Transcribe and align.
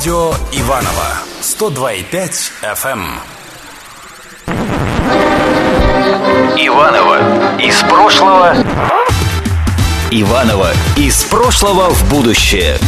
Радио 0.00 0.32
Иваново 0.52 1.08
102,5 1.42 2.52
FM. 2.62 3.04
Иваново 6.56 7.60
из 7.60 7.82
прошлого. 7.82 8.56
Иваново 10.10 10.70
из 10.96 11.22
прошлого 11.24 11.90
в 11.90 12.08
будущее. 12.08 12.78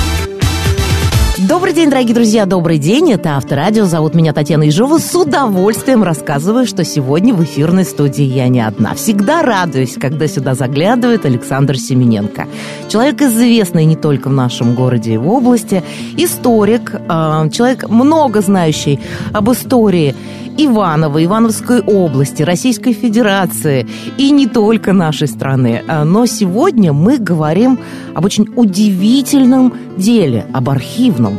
Добрый 1.53 1.75
день, 1.75 1.91
дорогие 1.91 2.15
друзья, 2.15 2.47
добрый 2.47 2.79
день. 2.79 3.13
Это 3.13 3.37
Авторадио. 3.37 3.85
Зовут 3.85 4.15
меня 4.15 4.33
Татьяна 4.33 4.63
Ежова. 4.63 4.97
С 4.97 5.15
удовольствием 5.15 6.03
рассказываю, 6.03 6.67
что 6.67 6.83
сегодня 6.83 7.35
в 7.35 7.45
эфирной 7.45 7.85
студии 7.85 8.25
я 8.25 8.49
не 8.49 8.63
одна. 8.63 8.95
Всегда 8.95 9.43
радуюсь, 9.43 9.99
когда 10.01 10.27
сюда 10.29 10.55
заглядывает 10.55 11.27
Александр 11.27 11.77
Семененко. 11.77 12.47
Человек 12.89 13.21
известный 13.21 13.85
не 13.85 13.97
только 13.97 14.29
в 14.29 14.33
нашем 14.33 14.75
городе 14.75 15.13
и 15.13 15.17
в 15.19 15.29
области. 15.29 15.85
Историк, 16.17 16.95
э, 16.95 17.51
человек 17.53 17.87
много 17.87 18.41
знающий 18.41 18.99
об 19.35 19.53
истории 19.53 20.15
Иваново, 20.57 21.25
Ивановской 21.25 21.81
области, 21.81 22.43
Российской 22.43 22.93
Федерации 22.93 23.87
и 24.19 24.31
не 24.31 24.47
только 24.47 24.93
нашей 24.93 25.29
страны. 25.29 25.83
А, 25.89 26.05
но 26.05 26.27
сегодня 26.27 26.93
мы 26.93 27.19
говорим 27.19 27.79
об 28.15 28.25
очень 28.25 28.49
удивительном 28.57 29.75
деле, 29.97 30.47
об 30.53 30.69
архивном. 30.71 31.39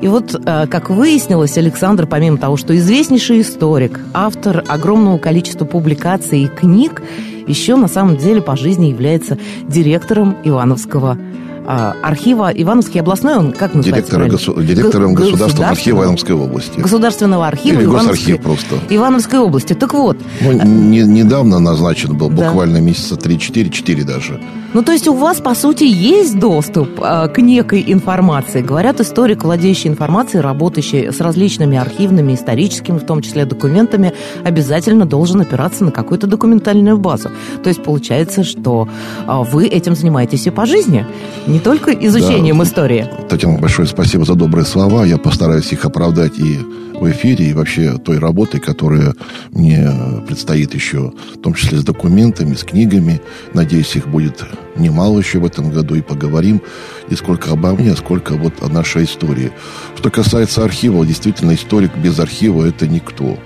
И 0.00 0.08
вот, 0.08 0.40
а, 0.44 0.66
как 0.66 0.90
выяснилось, 0.90 1.56
Александр, 1.56 2.06
помимо 2.06 2.36
того, 2.36 2.56
что 2.56 2.76
известнейший 2.76 3.40
историк, 3.40 4.00
автор 4.12 4.64
огромного 4.68 5.18
количества 5.18 5.64
публикаций 5.64 6.42
и 6.42 6.48
книг, 6.48 7.02
еще 7.46 7.76
на 7.76 7.88
самом 7.88 8.16
деле 8.16 8.42
по 8.42 8.56
жизни 8.56 8.86
является 8.86 9.38
директором 9.68 10.36
Ивановского 10.44 11.18
а, 11.66 11.94
архива 12.02 12.50
Ивановский 12.52 13.00
областной, 13.00 13.36
он 13.36 13.52
как 13.52 13.74
называется? 13.74 14.10
Директора, 14.10 14.28
госу, 14.28 14.62
директором 14.62 15.14
государственного 15.14 15.70
архива 15.70 15.96
Ивановской 16.02 16.34
области. 16.34 16.80
Государственного 16.80 17.46
архива 17.46 17.78
Или 17.78 17.84
Ивановской, 17.84 18.38
просто. 18.38 18.78
Ивановской 18.88 19.38
области. 19.38 19.74
Так 19.74 19.94
вот. 19.94 20.18
Ну, 20.40 20.52
не, 20.52 21.02
недавно 21.02 21.60
назначен 21.60 22.16
был, 22.16 22.30
да. 22.30 22.46
буквально 22.48 22.78
месяца 22.78 23.14
3-4, 23.14 23.70
4 23.70 24.04
даже. 24.04 24.40
Ну, 24.74 24.82
то 24.82 24.92
есть 24.92 25.06
у 25.06 25.14
вас, 25.14 25.40
по 25.40 25.54
сути, 25.54 25.84
есть 25.84 26.38
доступ 26.38 27.00
э, 27.02 27.28
к 27.28 27.38
некой 27.38 27.84
информации. 27.86 28.62
Говорят, 28.62 29.00
историк, 29.00 29.44
владеющий 29.44 29.90
информацией, 29.90 30.40
работающий 30.40 31.12
с 31.12 31.20
различными 31.20 31.76
архивными, 31.76 32.32
историческими, 32.32 32.98
в 32.98 33.04
том 33.04 33.20
числе 33.20 33.44
документами, 33.44 34.14
обязательно 34.44 35.04
должен 35.04 35.42
опираться 35.42 35.84
на 35.84 35.90
какую-то 35.90 36.26
документальную 36.26 36.96
базу. 36.96 37.30
То 37.62 37.68
есть 37.68 37.82
получается, 37.82 38.44
что 38.44 38.88
э, 39.26 39.42
вы 39.52 39.66
этим 39.66 39.94
занимаетесь 39.94 40.46
и 40.46 40.50
по 40.50 40.64
жизни, 40.64 41.04
не 41.46 41.60
только 41.60 41.92
изучением 41.92 42.58
да. 42.58 42.64
истории. 42.64 43.10
Татьяна, 43.28 43.58
большое 43.58 43.86
спасибо 43.86 44.24
за 44.24 44.34
добрые 44.34 44.64
слова. 44.64 45.04
Я 45.04 45.18
постараюсь 45.18 45.70
их 45.72 45.84
оправдать 45.84 46.38
и 46.38 46.60
в 47.02 47.10
эфире, 47.10 47.46
и 47.46 47.52
вообще 47.52 47.98
той 47.98 48.18
работой, 48.18 48.60
которая 48.60 49.14
мне 49.50 49.88
предстоит 50.26 50.72
еще, 50.74 51.12
в 51.34 51.40
том 51.40 51.54
числе 51.54 51.78
с 51.78 51.84
документами, 51.84 52.54
с 52.54 52.62
книгами. 52.62 53.20
Надеюсь, 53.54 53.96
их 53.96 54.06
будет 54.06 54.44
немало 54.76 55.18
еще 55.18 55.40
в 55.40 55.44
этом 55.44 55.70
году, 55.70 55.96
и 55.96 56.00
поговорим 56.00 56.62
не 57.10 57.16
сколько 57.16 57.50
обо 57.50 57.72
мне, 57.72 57.92
а 57.92 57.96
сколько 57.96 58.34
вот 58.34 58.62
о 58.62 58.68
нашей 58.68 59.04
истории. 59.04 59.50
Что 59.96 60.10
касается 60.10 60.64
архива, 60.64 61.04
действительно, 61.04 61.54
историк 61.54 61.96
без 61.96 62.18
архива– 62.20 62.66
это 62.68 62.86
никто. 62.86 63.36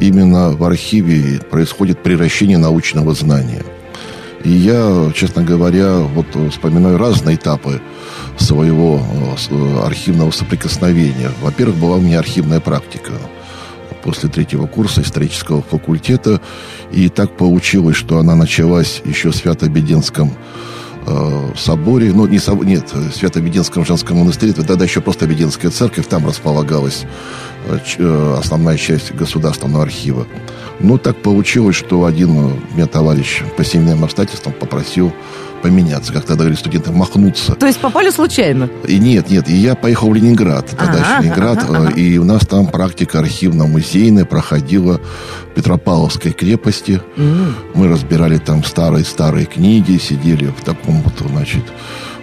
Именно 0.00 0.50
в 0.50 0.64
архиве 0.64 1.40
происходит 1.50 2.02
превращение 2.02 2.58
научного 2.58 3.14
знания– 3.14 3.62
и 4.44 4.50
я, 4.50 5.10
честно 5.14 5.42
говоря, 5.42 5.98
вот 5.98 6.26
вспоминаю 6.52 6.96
разные 6.96 7.36
этапы 7.36 7.80
своего 8.38 9.00
э, 9.50 9.78
архивного 9.84 10.30
соприкосновения. 10.30 11.30
Во-первых, 11.42 11.76
была 11.76 11.96
у 11.96 12.00
меня 12.00 12.18
архивная 12.18 12.60
практика 12.60 13.12
после 14.02 14.28
третьего 14.28 14.66
курса 14.66 15.02
исторического 15.02 15.62
факультета. 15.62 16.40
И 16.92 17.08
так 17.08 17.36
получилось, 17.36 17.96
что 17.96 18.18
она 18.18 18.34
началась 18.34 19.02
еще 19.04 19.30
в 19.30 19.36
Свято-Беденском 19.36 20.32
э, 21.06 21.52
соборе, 21.56 22.12
ну, 22.12 22.26
не 22.26 22.40
нет, 22.64 22.92
в 22.92 23.12
Свято-Беденском 23.12 23.84
женском 23.84 24.18
монастыре, 24.18 24.52
тогда 24.52 24.84
еще 24.84 25.00
просто 25.00 25.26
Беденская 25.26 25.70
церковь, 25.70 26.06
там 26.06 26.26
располагалась 26.26 27.04
основная 28.38 28.76
часть 28.76 29.14
государственного 29.14 29.82
архива. 29.82 30.26
Но 30.80 30.96
так 30.96 31.16
получилось, 31.16 31.76
что 31.76 32.04
один 32.04 32.30
э, 32.30 32.52
меня 32.74 32.86
товарищ 32.86 33.42
по 33.56 33.64
семейным 33.64 34.04
обстоятельствам 34.04 34.52
попросил 34.52 35.12
поменяться, 35.62 36.12
как 36.12 36.22
тогда 36.22 36.36
говорили 36.36 36.56
студенты, 36.56 36.92
махнуться. 36.92 37.54
То 37.56 37.66
есть 37.66 37.80
попали 37.80 38.10
случайно? 38.10 38.70
И 38.86 38.98
нет, 38.98 39.28
нет, 39.28 39.48
и 39.50 39.54
я 39.54 39.74
поехал 39.74 40.10
в 40.10 40.14
Ленинград, 40.14 40.66
тогда 40.78 40.98
еще 40.98 41.22
Ленинград, 41.22 41.58
ага, 41.64 41.78
ага. 41.78 41.90
и 41.90 42.16
у 42.18 42.24
нас 42.24 42.46
там 42.46 42.68
практика 42.68 43.18
архивно-музейная 43.18 44.24
проходила 44.24 45.00
в 45.50 45.54
Петропавловской 45.54 46.30
крепости. 46.30 47.02
Mm. 47.16 47.52
Мы 47.74 47.88
разбирали 47.88 48.38
там 48.38 48.62
старые-старые 48.62 49.46
книги, 49.46 49.98
сидели 49.98 50.46
в 50.46 50.62
таком 50.64 51.02
вот, 51.02 51.14
значит, 51.28 51.64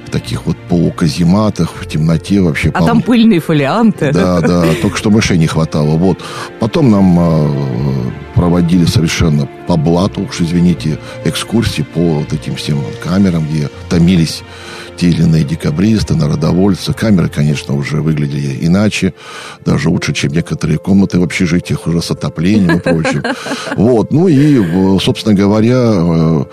в 0.06 0.10
таких 0.10 0.46
вот 0.46 0.58
полуказематах, 0.70 1.72
в 1.76 1.88
темноте 1.88 2.42
вообще. 2.42 2.72
А 2.74 2.86
там 2.86 3.02
пыльные 3.02 3.40
фолианты. 3.40 4.12
Да, 4.12 4.42
да, 4.42 4.66
только 4.82 4.98
что 4.98 5.10
мышей 5.10 5.38
не 5.38 5.48
хватало. 5.48 5.98
Вот. 5.98 6.20
Потом 6.60 6.92
нам 6.92 7.20
э, 7.20 8.12
проводили 8.36 8.86
совершенно 8.86 9.48
по 9.68 9.78
блату, 9.78 10.22
уж 10.22 10.42
извините, 10.42 11.00
экскурсии 11.24 11.82
по 11.82 12.20
вот 12.20 12.34
этим 12.34 12.56
всем 12.56 12.80
камерам, 13.04 13.48
где 13.48 13.70
томились 13.90 14.44
те 14.98 15.10
или 15.10 15.24
иные 15.24 15.44
декабристы, 15.44 16.16
народовольцы. 16.16 16.94
Камеры, 16.94 17.30
конечно, 17.30 17.76
уже 17.76 18.02
выглядели 18.02 18.66
иначе, 18.66 19.14
даже 19.66 19.90
лучше, 19.90 20.14
чем 20.14 20.32
некоторые 20.32 20.78
комнаты 20.78 21.20
в 21.20 21.24
общежитиях 21.24 21.88
уже 21.88 22.02
с 22.02 22.12
отоплением 22.12 22.78
и 22.78 22.80
прочим. 22.80 23.24
Вот, 23.76 24.12
ну 24.12 24.28
и, 24.28 25.00
собственно 25.00 25.36
говоря, 25.36 25.76
э, 25.78 26.46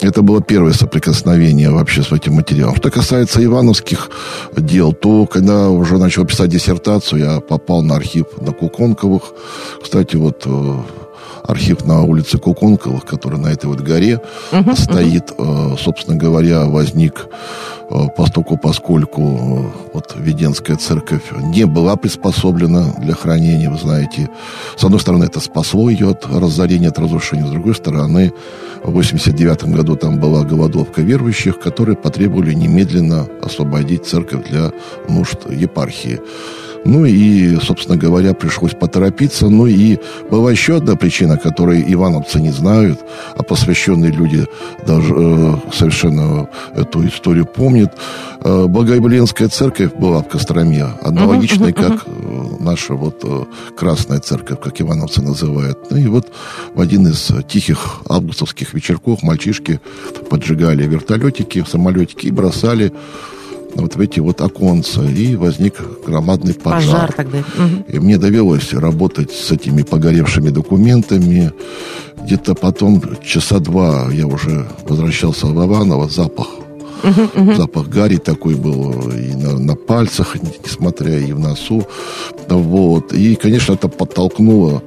это 0.00 0.22
было 0.22 0.42
первое 0.42 0.72
соприкосновение 0.72 1.70
вообще 1.70 2.02
с 2.02 2.12
этим 2.12 2.34
материалом. 2.34 2.76
Что 2.76 2.90
касается 2.90 3.44
ивановских 3.44 4.10
дел, 4.56 4.92
то 4.92 5.26
когда 5.26 5.68
уже 5.68 5.98
начал 5.98 6.24
писать 6.24 6.50
диссертацию, 6.50 7.20
я 7.20 7.40
попал 7.40 7.82
на 7.82 7.96
архив 7.96 8.26
на 8.40 8.52
Куконковых. 8.52 9.22
Кстати, 9.82 10.16
вот 10.16 10.42
э, 10.46 10.76
архив 11.42 11.84
на 11.84 12.02
улице 12.02 12.38
Куконковых, 12.38 13.04
который 13.04 13.38
на 13.38 13.48
этой 13.48 13.66
вот 13.66 13.80
горе 13.80 14.20
uh-huh, 14.52 14.76
стоит, 14.76 15.30
uh-huh. 15.30 15.78
собственно 15.78 16.16
говоря, 16.16 16.66
возник 16.66 17.26
э, 17.90 18.06
постоку, 18.16 18.56
поскольку 18.56 19.22
э, 19.22 19.88
вот 19.94 20.14
Веденская 20.16 20.76
церковь 20.76 21.32
не 21.40 21.64
была 21.64 21.96
приспособлена 21.96 22.94
для 22.98 23.14
хранения, 23.14 23.70
вы 23.70 23.78
знаете. 23.78 24.28
С 24.76 24.84
одной 24.84 25.00
стороны, 25.00 25.24
это 25.24 25.40
спасло 25.40 25.90
ее 25.90 26.10
от 26.10 26.26
разорения, 26.26 26.88
от 26.88 26.98
разрушения, 26.98 27.46
с 27.46 27.50
другой 27.50 27.74
стороны, 27.74 28.32
в 28.82 28.92
89 28.92 29.64
году 29.64 29.96
там 29.96 30.18
была 30.18 30.44
голодовка 30.44 31.02
верующих, 31.02 31.58
которые 31.58 31.96
потребовали 31.96 32.54
немедленно 32.54 33.26
освободить 33.42 34.06
церковь 34.06 34.48
для 34.48 34.72
нужд 35.08 35.50
епархии. 35.50 36.20
Ну 36.84 37.04
и, 37.04 37.56
собственно 37.56 37.96
говоря, 37.96 38.34
пришлось 38.34 38.72
поторопиться. 38.72 39.48
Ну 39.48 39.66
и 39.66 39.98
была 40.30 40.50
еще 40.50 40.76
одна 40.76 40.96
причина, 40.96 41.36
которой 41.36 41.84
ивановцы 41.86 42.40
не 42.40 42.50
знают, 42.50 43.00
а 43.36 43.42
посвященные 43.42 44.12
люди 44.12 44.46
даже 44.86 45.14
э, 45.16 45.54
совершенно 45.72 46.48
эту 46.74 47.06
историю 47.06 47.46
помнят. 47.46 47.96
Э, 48.42 48.66
Богоявленская 48.66 49.48
церковь 49.48 49.94
была 49.94 50.22
в 50.22 50.28
Костроме, 50.28 50.84
аналогичная, 51.02 51.72
как 51.72 52.04
э, 52.06 52.42
наша 52.60 52.94
вот 52.94 53.20
э, 53.24 53.44
Красная 53.76 54.20
церковь, 54.20 54.60
как 54.60 54.80
ивановцы 54.80 55.22
называют. 55.22 55.90
Ну 55.90 55.96
и 55.96 56.06
вот 56.06 56.28
в 56.74 56.80
один 56.80 57.06
из 57.06 57.30
тихих 57.48 58.00
августовских 58.08 58.74
вечерков 58.74 59.22
мальчишки 59.22 59.80
поджигали 60.30 60.86
вертолетики, 60.86 61.64
самолетики 61.68 62.26
и 62.26 62.30
бросали 62.30 62.92
вот 63.74 63.96
в 63.96 64.00
эти 64.00 64.20
вот 64.20 64.40
оконца, 64.40 65.02
и 65.02 65.36
возник 65.36 65.74
громадный 66.06 66.54
пожар. 66.54 66.80
Пожар 66.80 67.12
тогда. 67.12 67.44
И 67.88 67.98
мне 67.98 68.18
довелось 68.18 68.72
работать 68.72 69.32
с 69.32 69.50
этими 69.50 69.82
погоревшими 69.82 70.50
документами. 70.50 71.52
Где-то 72.22 72.54
потом 72.54 73.02
часа 73.24 73.58
два 73.58 74.08
я 74.12 74.26
уже 74.26 74.66
возвращался 74.88 75.46
в 75.46 75.66
Иваново, 75.66 76.08
запах 76.08 76.48
Uh-huh, 77.02 77.32
uh-huh. 77.34 77.56
Запах 77.56 77.88
гари 77.88 78.16
такой 78.16 78.54
был 78.54 79.10
и 79.10 79.34
на, 79.34 79.58
на 79.58 79.74
пальцах, 79.76 80.36
несмотря 80.64 81.18
и 81.18 81.32
в 81.32 81.38
носу. 81.38 81.86
Вот. 82.48 83.12
И, 83.12 83.36
конечно, 83.36 83.74
это 83.74 83.88
подтолкнуло 83.88 84.82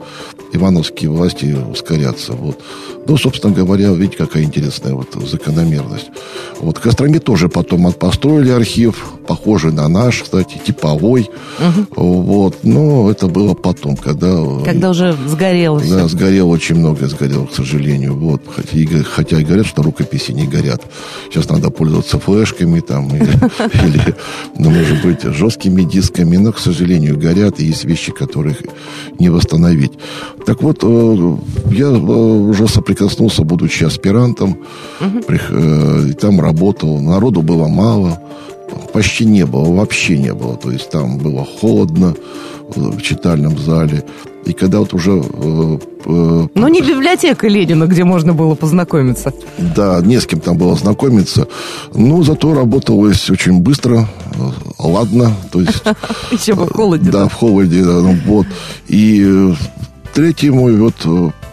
ивановские 0.54 1.10
власти 1.10 1.56
ускоряться. 1.72 2.34
Вот. 2.34 2.60
Ну, 3.08 3.18
собственно 3.18 3.54
говоря, 3.54 3.92
видите, 3.92 4.18
какая 4.18 4.44
интересная 4.44 4.94
вот 4.94 5.08
закономерность. 5.26 6.10
Вот 6.60 6.78
в 6.78 6.82
Костроме 6.82 7.20
тоже 7.20 7.50
потом 7.50 7.92
построили 7.94 8.50
архив, 8.50 9.14
похожий 9.28 9.72
на 9.72 9.88
наш, 9.88 10.24
кстати, 10.24 10.60
типовой. 10.66 11.30
Угу. 11.60 12.04
Вот. 12.04 12.58
Но 12.64 13.10
это 13.10 13.28
было 13.28 13.54
потом, 13.54 13.96
когда... 13.96 14.38
Когда 14.66 14.90
уже 14.90 15.16
сгорело 15.28 15.80
Да, 15.80 15.86
все. 15.86 16.08
сгорело 16.10 16.50
очень 16.50 16.76
многое, 16.76 17.08
сгорело, 17.08 17.46
к 17.46 17.54
сожалению. 17.54 18.16
Вот. 18.16 18.42
Хотя, 18.54 19.04
хотя 19.04 19.40
и 19.40 19.44
говорят, 19.44 19.66
что 19.66 19.82
рукописи 19.84 20.32
не 20.32 20.46
горят. 20.46 20.82
Сейчас 21.32 21.50
надо 21.50 21.70
пользоваться 21.70 22.01
пользоваться 22.02 22.20
флешками 22.20 22.80
там 22.80 23.08
или, 23.16 23.24
или 23.86 24.16
ну, 24.58 24.70
может 24.70 25.02
быть, 25.04 25.22
жесткими 25.24 25.84
дисками, 25.84 26.38
но, 26.38 26.52
к 26.52 26.60
сожалению, 26.60 27.18
горят, 27.18 27.60
и 27.60 27.66
есть 27.66 27.86
вещи, 27.86 28.12
которых 28.12 28.58
не 29.20 29.30
восстановить. 29.30 29.94
Так 30.46 30.62
вот, 30.62 30.80
э, 30.84 31.38
я 31.72 31.88
э, 31.88 31.90
уже 31.90 32.68
соприкоснулся, 32.68 33.44
будучи 33.44 33.84
аспирантом, 33.84 34.58
угу. 35.00 35.34
и 36.08 36.14
там 36.14 36.42
работал, 36.42 37.00
народу 37.00 37.42
было 37.42 37.68
мало, 37.68 38.22
почти 38.94 39.26
не 39.26 39.46
было, 39.46 39.72
вообще 39.74 40.18
не 40.18 40.34
было, 40.34 40.56
то 40.58 40.72
есть 40.72 40.90
там 40.90 41.18
было 41.18 41.46
холодно 41.46 42.16
в 42.76 43.02
читальном 43.02 43.58
зале, 43.58 44.04
и 44.46 44.54
когда 44.54 44.80
вот 44.80 44.94
уже... 44.94 45.12
Э, 45.12 45.78
э, 46.06 46.48
ну, 46.56 46.68
не 46.68 46.82
библиотека 46.82 47.48
Ленина, 47.48 47.86
где 47.86 48.04
можно 48.04 48.34
было 48.34 48.56
познакомиться. 48.56 49.34
Да, 49.58 50.02
не 50.02 50.20
с 50.20 50.26
кем 50.26 50.40
там 50.40 50.58
было 50.58 50.76
знакомиться. 50.76 51.48
Ну, 51.94 52.24
зато 52.24 52.54
работалось 52.54 53.30
очень 53.30 53.60
быстро, 53.60 54.08
э, 54.34 54.52
ладно. 54.80 55.34
То 55.52 55.62
есть... 55.62 55.84
Еще 56.32 56.54
в 56.54 56.72
холоде. 56.72 57.12
Да, 57.12 57.28
в 57.28 57.34
холоде. 57.34 57.84
Ну, 57.84 58.18
вот. 58.26 58.48
И 58.88 59.54
третий 60.14 60.50
мой 60.50 60.76
вот 60.76 60.96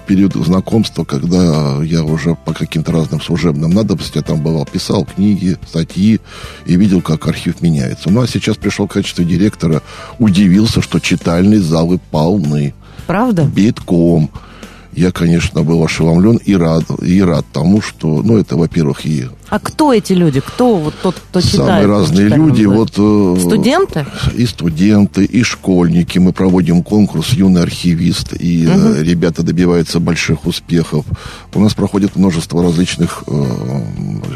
период 0.08 0.34
знакомства, 0.34 1.04
когда 1.04 1.82
я 1.82 2.02
уже 2.02 2.34
по 2.34 2.54
каким-то 2.54 2.92
разным 2.92 3.20
служебным 3.20 3.70
надобностям 3.70 4.24
там 4.24 4.42
бывал, 4.42 4.64
писал 4.64 5.04
книги, 5.04 5.58
статьи 5.68 6.20
и 6.64 6.76
видел, 6.76 7.02
как 7.02 7.28
архив 7.28 7.60
меняется. 7.60 8.10
Ну, 8.10 8.22
а 8.22 8.26
сейчас 8.26 8.56
пришел 8.56 8.86
в 8.86 8.90
качестве 8.90 9.26
директора, 9.26 9.82
удивился, 10.18 10.80
что 10.80 10.98
читальные 10.98 11.60
залы 11.60 12.00
полны. 12.10 12.74
Правда? 13.08 13.44
Битком 13.44 14.30
я, 14.92 15.12
конечно, 15.12 15.62
был 15.62 15.82
ошеломлен 15.82 16.36
и 16.36 16.54
рад, 16.54 16.84
и 17.02 17.22
рад 17.22 17.46
тому, 17.52 17.80
что, 17.80 18.22
ну, 18.22 18.36
это, 18.36 18.56
во-первых, 18.56 19.06
и... 19.06 19.26
А 19.50 19.58
кто 19.58 19.92
эти 19.92 20.12
люди? 20.12 20.40
Кто 20.40 20.76
вот 20.76 20.94
тот, 21.02 21.16
кто 21.16 21.40
читает? 21.40 21.66
Самые 21.66 21.86
разные 21.86 22.28
люди. 22.28 22.64
Вот, 22.64 22.92
э, 22.96 23.36
студенты? 23.40 24.06
И 24.34 24.46
студенты, 24.46 25.24
и 25.24 25.42
школьники. 25.42 26.18
Мы 26.18 26.32
проводим 26.32 26.82
конкурс 26.82 27.30
«Юный 27.32 27.62
архивист», 27.62 28.34
и 28.38 28.66
угу. 28.66 29.00
ребята 29.00 29.42
добиваются 29.42 30.00
больших 30.00 30.46
успехов. 30.46 31.04
У 31.54 31.60
нас 31.60 31.74
проходит 31.74 32.16
множество 32.16 32.62
различных 32.62 33.24
э, 33.26 33.44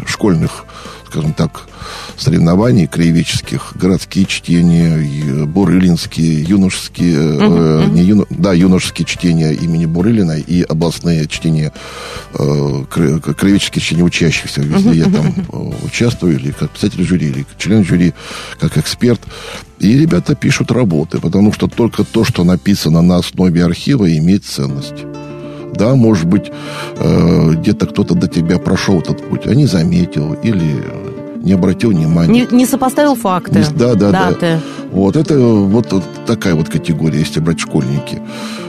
школьных 0.07 0.65
скажем 1.13 1.35
так, 1.35 1.69
соревнований 2.17 2.87
краеведческих, 2.87 3.75
городские 3.75 4.25
чтения, 4.25 5.45
бурылинские, 5.45 6.43
юношеские, 6.43 7.17
uh-huh, 7.17 7.39
uh-huh. 7.39 7.91
не 7.91 8.03
юно, 8.03 8.25
да, 8.31 8.55
юношеские 8.55 9.05
чтения 9.05 9.53
имени 9.53 9.85
Бурылина 9.85 10.39
и 10.39 10.63
областные 10.63 11.29
чтения, 11.29 11.71
э, 12.33 12.85
краеведческие 12.89 13.83
чтения 13.83 14.05
учащихся, 14.05 14.63
если 14.63 14.93
uh-huh, 14.93 15.02
я 15.05 15.11
там 15.11 15.27
uh-huh. 15.27 15.85
участвую, 15.87 16.37
или 16.37 16.51
как 16.51 16.71
писатель 16.71 17.05
жюри, 17.05 17.29
или 17.29 17.47
член 17.59 17.85
жюри, 17.85 18.15
как 18.59 18.77
эксперт. 18.79 19.21
И 19.79 19.99
ребята 19.99 20.35
пишут 20.35 20.71
работы, 20.71 21.19
потому 21.19 21.53
что 21.53 21.67
только 21.69 22.05
то, 22.05 22.25
что 22.25 22.45
написано 22.45 23.03
на 23.03 23.17
основе 23.17 23.65
архива, 23.65 24.07
имеет 24.17 24.45
ценность. 24.45 25.05
Да, 25.75 25.95
может 25.95 26.27
быть, 26.27 26.51
э, 26.97 27.55
где-то 27.55 27.87
кто-то 27.87 28.15
до 28.15 28.29
тебя 28.29 28.59
прошел 28.59 29.01
этот 29.01 29.27
путь, 29.29 29.47
а 29.47 29.55
не 29.55 29.67
заметил 29.67 30.35
или 30.35 30.85
не 31.43 31.53
обратил 31.53 31.91
внимания. 31.91 32.47
Не, 32.51 32.57
не 32.57 32.67
сопоставил 32.67 33.15
факты. 33.15 33.61
Не, 33.61 33.79
да, 33.79 33.95
да, 33.95 34.11
даты. 34.11 34.37
да. 34.41 34.61
Вот 34.93 35.17
это 35.17 35.39
вот 35.39 36.03
такая 36.27 36.55
вот 36.55 36.69
категория, 36.69 37.19
если 37.19 37.41
брать 37.41 37.61
школьники. 37.61 38.21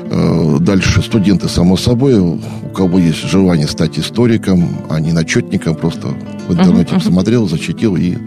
Э, 0.09 0.57
дальше 0.59 1.01
студенты, 1.01 1.49
само 1.49 1.75
собой, 1.77 2.19
у 2.19 2.39
кого 2.73 2.99
есть 2.99 3.27
желание 3.27 3.67
стать 3.67 3.99
историком, 3.99 4.69
а 4.89 4.99
не 4.99 5.11
начетником, 5.11 5.75
просто 5.75 6.09
в 6.47 6.53
интернете 6.53 6.95
uh-huh, 6.95 7.03
посмотрел, 7.03 7.47
зачитил 7.47 7.95
и 7.95 8.17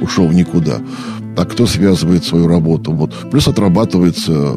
ушел 0.00 0.26
в 0.26 0.34
никуда. 0.34 0.78
А 1.36 1.44
кто 1.44 1.66
связывает 1.66 2.24
свою 2.24 2.46
работу? 2.46 2.92
Вот. 2.92 3.12
Плюс 3.30 3.48
отрабатывается 3.48 4.56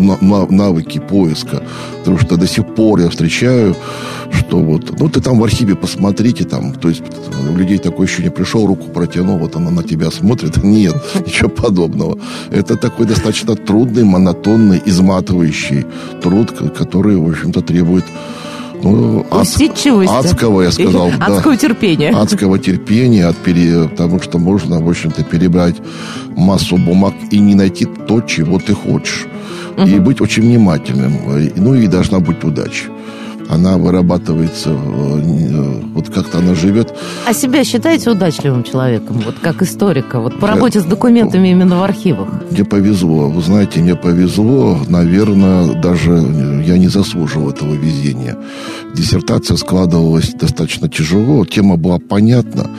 навыки 0.00 0.98
поиска. 0.98 1.62
Потому 1.98 2.18
что 2.18 2.36
до 2.36 2.46
сих 2.46 2.74
пор 2.74 3.00
я 3.00 3.08
встречаю, 3.08 3.76
что 4.32 4.58
вот, 4.58 4.98
ну, 4.98 5.08
ты 5.08 5.20
там 5.20 5.38
в 5.38 5.44
архиве 5.44 5.74
посмотрите, 5.74 6.44
там, 6.44 6.72
то 6.74 6.88
есть 6.88 7.02
у 7.52 7.56
людей 7.56 7.78
такое 7.78 8.06
ощущение, 8.06 8.30
пришел, 8.30 8.66
руку 8.66 8.88
протянул, 8.88 9.38
вот 9.38 9.56
она 9.56 9.70
на 9.70 9.82
тебя 9.82 10.10
смотрит. 10.10 10.56
Нет, 10.64 10.94
ничего 11.26 11.48
подобного. 11.48 12.18
Это 12.50 12.76
такой 12.76 13.06
достаточно 13.06 13.56
трудный, 13.56 14.04
монотонный, 14.04 14.82
изматывающий 14.86 15.84
труд, 16.22 16.52
который, 16.78 17.16
в 17.16 17.28
общем-то, 17.28 17.60
требует 17.60 18.04
ну, 18.82 19.26
адского, 19.30 20.62
я 20.62 20.72
сказал. 20.72 21.10
Да, 21.18 21.26
адского 21.26 21.56
терпения. 21.56 22.10
Адского 22.10 22.58
терпения, 22.58 23.26
от 23.26 23.36
пере, 23.36 23.88
потому 23.88 24.20
что 24.22 24.38
можно, 24.38 24.80
в 24.80 24.88
общем-то, 24.88 25.22
перебрать 25.24 25.76
массу 26.36 26.76
бумаг 26.76 27.14
и 27.30 27.38
не 27.38 27.54
найти 27.54 27.84
то, 27.84 28.20
чего 28.22 28.58
ты 28.58 28.74
хочешь 28.74 29.26
угу. 29.84 29.90
и 29.90 29.98
быть 29.98 30.20
очень 30.20 30.42
внимательным. 30.42 31.12
Ну 31.56 31.74
и 31.74 31.86
должна 31.86 32.20
быть 32.20 32.44
удача 32.44 32.86
она 33.50 33.78
вырабатывается, 33.78 34.70
э, 34.70 35.82
вот 35.94 36.08
как-то 36.08 36.38
она 36.38 36.54
живет. 36.54 36.94
А 37.26 37.34
себя 37.34 37.64
считаете 37.64 38.10
удачливым 38.10 38.62
человеком, 38.62 39.20
вот 39.24 39.36
как 39.40 39.62
историка, 39.62 40.20
вот 40.20 40.38
по 40.38 40.46
работе 40.46 40.80
с 40.80 40.84
документами 40.84 41.48
именно 41.48 41.80
в 41.80 41.82
архивах? 41.82 42.28
Мне 42.50 42.64
повезло, 42.64 43.28
вы 43.28 43.42
знаете, 43.42 43.80
мне 43.80 43.96
повезло, 43.96 44.78
наверное, 44.88 45.74
даже 45.74 46.12
я 46.64 46.78
не 46.78 46.88
заслужил 46.88 47.50
этого 47.50 47.74
везения. 47.74 48.36
Диссертация 48.94 49.56
складывалась 49.56 50.32
достаточно 50.32 50.88
тяжело, 50.88 51.44
тема 51.44 51.76
была 51.76 51.98
понятна, 51.98 52.70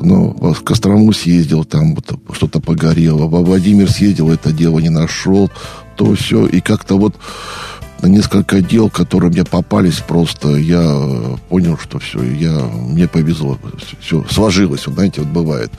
но 0.00 0.30
в 0.30 0.62
Кострому 0.62 1.12
съездил, 1.12 1.64
там 1.64 1.96
вот 1.96 2.36
что-то 2.36 2.60
погорело, 2.60 3.26
во 3.26 3.40
Владимир 3.40 3.90
съездил, 3.90 4.30
это 4.30 4.52
дело 4.52 4.78
не 4.78 4.90
нашел, 4.90 5.50
то 5.96 6.14
все. 6.14 6.46
И 6.46 6.60
как-то 6.60 6.96
вот 6.96 7.16
на 8.02 8.08
несколько 8.08 8.60
дел, 8.60 8.90
которые 8.90 9.30
мне 9.30 9.44
попались, 9.44 10.00
просто 10.00 10.56
я 10.56 11.36
понял, 11.48 11.78
что 11.78 12.00
все, 12.00 12.22
я, 12.22 12.52
мне 12.52 13.06
повезло, 13.06 13.58
все 14.00 14.24
сложилось, 14.28 14.86
вот, 14.86 14.96
знаете, 14.96 15.20
вот 15.20 15.30
бывает. 15.30 15.70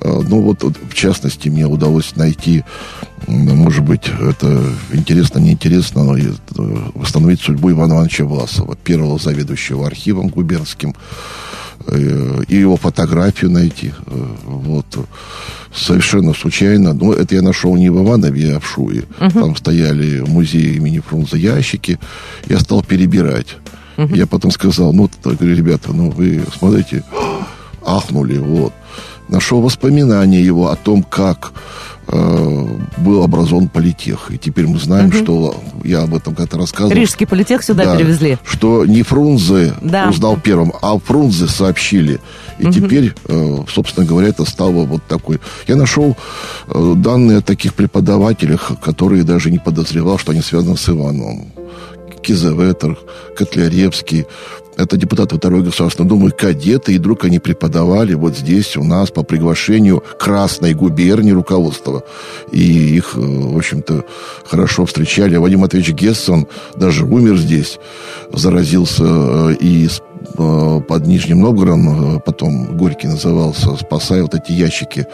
А, 0.00 0.20
ну 0.26 0.40
вот, 0.40 0.62
в 0.62 0.94
частности, 0.94 1.50
мне 1.50 1.66
удалось 1.66 2.16
найти, 2.16 2.64
может 3.26 3.84
быть, 3.84 4.10
это 4.20 4.62
интересно, 4.92 5.38
неинтересно, 5.38 6.04
но 6.04 6.16
восстановить 6.94 7.42
судьбу 7.42 7.70
Ивана 7.70 7.94
Ивановича 7.94 8.24
Власова, 8.24 8.74
первого 8.76 9.18
заведующего 9.18 9.86
архивом 9.86 10.28
губернским, 10.28 10.90
Э, 10.90 10.94
и 12.48 12.56
его 12.56 12.76
фотографию 12.76 13.50
найти. 13.50 13.92
Э, 14.06 14.26
вот. 14.44 14.86
Совершенно 15.74 16.34
случайно. 16.34 16.92
Ну, 16.92 17.12
это 17.12 17.34
я 17.34 17.42
нашел 17.42 17.76
не 17.76 17.90
в 17.90 18.02
Иванове, 18.02 18.56
а 18.56 18.60
в 18.60 18.66
Шуе. 18.66 19.04
Uh-huh. 19.18 19.32
Там 19.32 19.56
стояли 19.56 20.20
в 20.20 20.28
музее 20.28 20.74
имени 20.76 21.00
Фрунзе 21.00 21.38
ящики. 21.38 21.98
Я 22.46 22.58
стал 22.58 22.82
перебирать. 22.82 23.56
Uh-huh. 23.96 24.16
Я 24.16 24.26
потом 24.26 24.50
сказал, 24.50 24.92
ну, 24.92 25.10
говорю, 25.24 25.54
ребята, 25.54 25.92
ну, 25.92 26.10
вы 26.10 26.42
смотрите, 26.56 27.04
ахнули, 27.96 28.38
вот. 28.38 28.72
Нашел 29.28 29.60
воспоминания 29.60 30.40
его 30.40 30.70
о 30.70 30.76
том, 30.76 31.02
как 31.02 31.52
Э, 32.10 32.66
был 32.96 33.22
образован 33.22 33.68
политех. 33.68 34.30
И 34.30 34.38
теперь 34.38 34.66
мы 34.66 34.78
знаем, 34.78 35.08
угу. 35.08 35.16
что 35.16 35.54
я 35.84 36.04
об 36.04 36.14
этом 36.14 36.34
как-то 36.34 36.56
рассказывал. 36.56 36.96
Рижский 36.96 37.26
политех 37.26 37.62
сюда 37.62 37.84
да, 37.84 37.96
перевезли. 37.96 38.38
Что 38.44 38.86
не 38.86 39.02
Фрунзе 39.02 39.74
да. 39.82 40.08
узнал 40.08 40.38
первым, 40.42 40.72
а 40.80 40.98
Фрунзе 40.98 41.48
сообщили. 41.48 42.18
И 42.58 42.64
угу. 42.64 42.72
теперь, 42.72 43.14
э, 43.26 43.58
собственно 43.68 44.06
говоря, 44.06 44.28
это 44.28 44.46
стало 44.46 44.86
вот 44.86 45.02
такой. 45.04 45.38
Я 45.66 45.76
нашел 45.76 46.16
э, 46.68 46.94
данные 46.96 47.38
о 47.38 47.42
таких 47.42 47.74
преподавателях, 47.74 48.72
которые 48.82 49.22
даже 49.22 49.50
не 49.50 49.58
подозревал, 49.58 50.16
что 50.16 50.32
они 50.32 50.40
связаны 50.40 50.78
с 50.78 50.88
Ивановым. 50.88 51.52
Кизеветер, 52.22 52.98
Котляревский, 53.36 54.24
это 54.78 54.96
депутаты 54.96 55.36
Второй 55.36 55.62
Государственной 55.62 56.08
Думы, 56.08 56.30
кадеты, 56.30 56.94
и 56.94 56.98
вдруг 56.98 57.24
они 57.24 57.40
преподавали 57.40 58.14
вот 58.14 58.36
здесь 58.36 58.76
у 58.76 58.84
нас 58.84 59.10
по 59.10 59.24
приглашению 59.24 60.02
Красной 60.18 60.72
губернии 60.72 61.32
руководства. 61.32 62.04
И 62.52 62.96
их, 62.96 63.16
э, 63.16 63.20
в 63.20 63.56
общем-то, 63.56 64.04
хорошо 64.46 64.86
встречали. 64.86 65.36
Вадим 65.36 65.60
Матвеевич 65.60 65.94
Гессон 65.94 66.46
даже 66.76 67.04
умер 67.04 67.36
здесь, 67.38 67.78
заразился 68.32 69.04
э, 69.04 69.54
и 69.60 69.88
Э, 69.88 70.07
под 70.36 71.06
Нижним 71.06 71.40
Новгородом, 71.40 72.16
э, 72.16 72.20
потом 72.20 72.76
Горький 72.76 73.08
назывался, 73.08 73.76
спасая 73.76 74.22
вот 74.22 74.34
эти 74.34 74.52
ящики, 74.52 75.06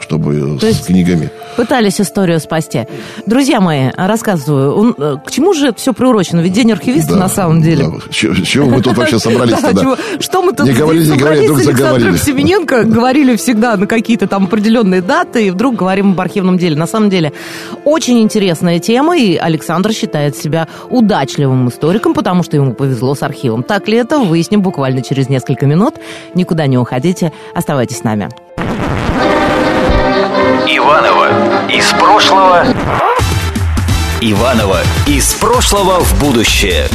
чтобы 0.00 0.58
То 0.60 0.72
с 0.72 0.80
книгами. 0.80 1.30
Пытались 1.56 2.00
историю 2.00 2.40
спасти. 2.40 2.86
Друзья 3.26 3.60
мои, 3.60 3.90
рассказываю, 3.96 4.74
он, 4.74 4.94
э, 4.96 5.16
к 5.24 5.30
чему 5.30 5.54
же 5.54 5.68
это 5.68 5.78
все 5.78 5.92
приурочено? 5.92 6.40
Ведь 6.40 6.52
День 6.52 6.72
архивиста 6.72 7.14
да, 7.14 7.20
на 7.20 7.28
самом 7.28 7.62
деле. 7.62 7.88
Да. 7.88 7.98
Чего 8.10 8.66
мы 8.66 8.82
тут 8.82 8.96
вообще 8.96 9.18
собрались 9.20 9.58
тогда? 9.58 9.96
Что 10.18 10.42
мы 10.42 10.52
тут 10.52 10.66
не 10.66 10.72
говорили, 10.72 11.10
не 11.10 11.16
говорили, 11.16 11.44
вдруг 11.44 11.62
заговорили. 11.62 12.16
Семененко 12.16 12.82
говорили 12.84 13.36
всегда 13.36 13.76
на 13.76 13.86
какие-то 13.86 14.26
там 14.26 14.44
определенные 14.44 15.02
даты, 15.02 15.46
и 15.46 15.50
вдруг 15.50 15.76
говорим 15.76 16.12
об 16.12 16.20
архивном 16.20 16.58
деле. 16.58 16.76
На 16.76 16.86
самом 16.86 17.10
деле, 17.10 17.32
очень 17.84 18.20
интересная 18.20 18.78
тема, 18.78 19.16
и 19.16 19.36
Александр 19.36 19.92
считает 19.92 20.36
себя 20.36 20.68
удачливым 20.90 21.68
историком, 21.68 22.14
потому 22.14 22.42
что 22.42 22.56
ему 22.56 22.74
повезло 22.74 23.14
с 23.14 23.22
архивом. 23.22 23.62
Так 23.62 23.88
ли 23.88 23.96
это, 23.98 24.18
выясним 24.18 24.61
буквально 24.62 25.02
через 25.02 25.28
несколько 25.28 25.66
минут. 25.66 25.96
Никуда 26.34 26.66
не 26.66 26.78
уходите, 26.78 27.32
оставайтесь 27.54 27.98
с 27.98 28.04
нами. 28.04 28.30
Иванова 30.66 31.68
из 31.68 31.90
прошлого. 31.92 32.64
Иванова 34.20 34.80
из 35.06 35.34
прошлого 35.34 35.98
в 36.00 36.20
будущее. 36.20 36.86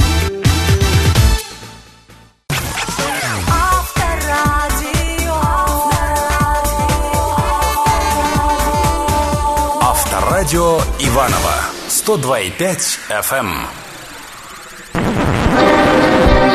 Авторадио 9.81 10.79
Иванова 10.99 11.55
102,5 11.89 12.99
FM. 13.09 13.76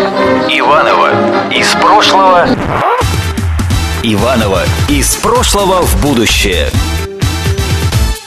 Иванова 0.02 1.52
из 1.52 1.72
прошлого. 1.74 2.48
Иванова 4.02 4.62
из 4.88 5.14
прошлого 5.14 5.82
в 5.82 6.02
будущее. 6.02 6.66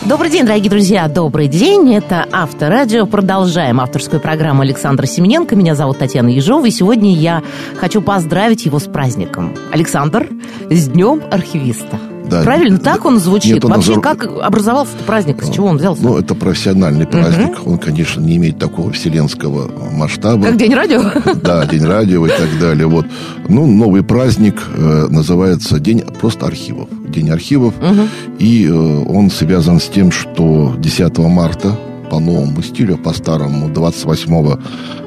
Добрый 0.05 0.29
день, 0.29 0.45
дорогие 0.45 0.69
друзья, 0.69 1.09
добрый 1.09 1.49
день. 1.49 1.93
Это 1.93 2.25
Авторадио. 2.31 3.05
Продолжаем 3.07 3.81
авторскую 3.81 4.21
программу 4.21 4.61
Александра 4.61 5.05
Семененко. 5.05 5.57
Меня 5.57 5.75
зовут 5.75 5.97
Татьяна 5.97 6.29
Ежова, 6.29 6.65
и 6.65 6.71
сегодня 6.71 7.13
я 7.13 7.43
хочу 7.77 8.01
поздравить 8.01 8.65
его 8.65 8.79
с 8.79 8.85
праздником. 8.85 9.53
Александр, 9.73 10.29
с 10.69 10.87
Днем 10.87 11.23
архивиста. 11.29 11.99
Да. 12.39 12.43
Правильно, 12.43 12.77
так 12.77 13.05
он 13.05 13.19
звучит. 13.19 13.55
Нет, 13.55 13.65
он 13.65 13.71
Вообще, 13.71 13.95
назов- 13.95 14.03
как 14.03 14.23
образовался 14.25 14.93
этот 14.95 15.05
праздник, 15.05 15.43
с 15.43 15.49
чего 15.49 15.67
он 15.67 15.77
взялся? 15.77 16.03
Ну, 16.03 16.17
это 16.17 16.35
профессиональный 16.35 17.07
праздник. 17.07 17.57
Он, 17.65 17.77
конечно, 17.77 18.21
не 18.21 18.37
имеет 18.37 18.59
такого 18.59 18.91
вселенского 18.91 19.69
масштаба. 19.91 20.43
как 20.47 20.57
День 20.57 20.73
радио? 20.73 21.01
Да, 21.35 21.65
День 21.65 21.85
радио 21.85 22.25
и 22.25 22.29
так 22.29 22.59
далее. 22.59 22.87
Вот. 22.87 23.05
Ну, 23.47 23.65
новый 23.67 24.03
праздник 24.03 24.61
э, 24.75 25.07
называется 25.09 25.79
День 25.79 26.01
просто 26.19 26.45
архивов. 26.45 26.89
День 27.07 27.29
архивов. 27.29 27.73
И 28.39 28.65
э, 28.67 28.73
он 28.73 29.29
связан 29.29 29.79
с 29.79 29.85
тем, 29.85 30.11
что 30.11 30.75
10 30.77 31.17
марта 31.19 31.77
по 32.09 32.19
новому 32.19 32.61
стилю, 32.61 32.97
по 32.97 33.13
старому, 33.13 33.69
28 33.69 34.57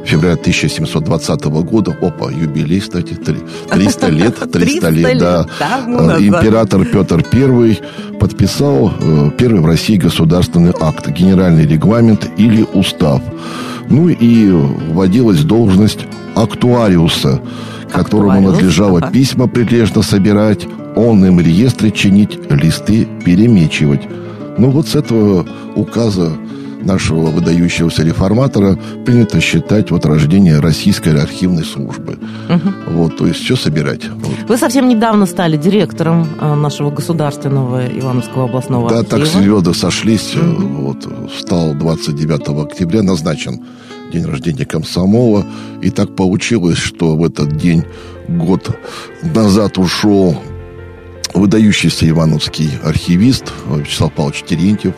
февраля 0.04 0.34
1720 0.34 1.44
года, 1.44 1.96
опа, 2.00 2.30
юбилей, 2.30 2.80
кстати, 2.80 3.14
три- 3.14 3.40
300 3.70 4.08
лет, 4.08 4.34
300 4.52 4.58
300 4.58 4.88
лет, 4.90 5.08
лет, 5.08 5.18
да, 5.18 5.46
да, 5.58 6.16
Э, 6.16 6.20
император 6.20 6.84
Петр 6.84 7.24
I 7.32 7.78
подписал 8.18 8.92
э, 9.00 9.30
первый 9.36 9.60
в 9.60 9.66
России 9.66 9.96
государственный 9.96 10.72
акт, 10.80 11.08
генеральный 11.08 11.66
регламент 11.66 12.28
или 12.36 12.64
устав. 12.74 13.22
Ну 13.90 14.08
и 14.08 14.50
вводилась 14.92 15.40
должность 15.44 16.00
актуариуса, 16.34 17.40
которому 17.90 18.30
Актуариус, 18.32 18.54
надлежало 18.54 18.98
ага. 18.98 19.10
письма 19.10 19.46
прилежно 19.48 20.02
собирать, 20.02 20.66
онным 20.96 21.40
реестре 21.40 21.90
чинить, 21.90 22.38
листы 22.50 23.06
перемечивать. 23.24 24.02
Ну 24.58 24.70
вот 24.70 24.88
с 24.88 24.96
этого 24.96 25.46
указа 25.74 26.32
нашего 26.82 27.26
выдающегося 27.30 28.02
реформатора 28.02 28.78
принято 29.04 29.40
считать 29.40 29.90
вот 29.90 30.06
рождение 30.06 30.60
российской 30.60 31.20
архивной 31.20 31.64
службы. 31.64 32.18
Вот, 32.88 33.16
то 33.16 33.26
есть 33.26 33.40
все 33.40 33.56
собирать. 33.56 34.08
Вот. 34.08 34.48
Вы 34.48 34.56
совсем 34.56 34.88
недавно 34.88 35.26
стали 35.26 35.56
директором 35.56 36.26
э, 36.40 36.54
нашего 36.54 36.90
государственного 36.90 37.86
Ивановского 37.86 38.44
областного 38.44 38.88
Да, 38.88 38.98
архива. 39.00 39.18
так 39.18 39.26
звезды 39.26 39.74
сошлись. 39.74 40.32
э, 40.34 40.40
Вот, 40.40 41.06
стал 41.38 41.74
29 41.74 42.48
октября, 42.66 43.02
назначен 43.02 43.60
день 44.12 44.24
рождения 44.24 44.64
комсомола. 44.64 45.44
И 45.82 45.90
так 45.90 46.14
получилось, 46.16 46.78
что 46.78 47.16
в 47.16 47.24
этот 47.24 47.56
день 47.56 47.84
год 48.28 48.70
назад 49.22 49.78
ушел 49.78 50.36
выдающийся 51.34 52.08
ивановский 52.08 52.70
архивист 52.82 53.52
Вячеслав 53.68 54.12
Павлович 54.12 54.44
Терентьев, 54.48 54.94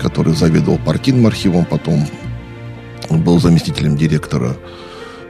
который 0.00 0.34
заведовал 0.34 0.78
партийным 0.78 1.26
архивом, 1.26 1.64
потом 1.64 2.06
был 3.10 3.38
заместителем 3.40 3.96
директора 3.96 4.56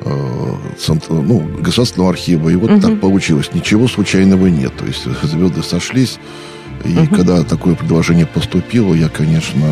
э, 0.00 0.54
центра- 0.78 1.20
ну, 1.20 1.40
государственного 1.60 2.10
архива. 2.10 2.48
И 2.48 2.56
вот 2.56 2.80
так 2.80 3.00
получилось. 3.00 3.50
Ничего 3.54 3.88
случайного 3.88 4.46
нет. 4.46 4.76
То 4.76 4.86
есть 4.86 5.04
звезды 5.22 5.62
сошлись. 5.62 6.18
И 6.84 7.06
когда 7.08 7.42
такое 7.42 7.74
предложение 7.74 8.26
поступило, 8.26 8.94
я, 8.94 9.08
конечно, 9.08 9.64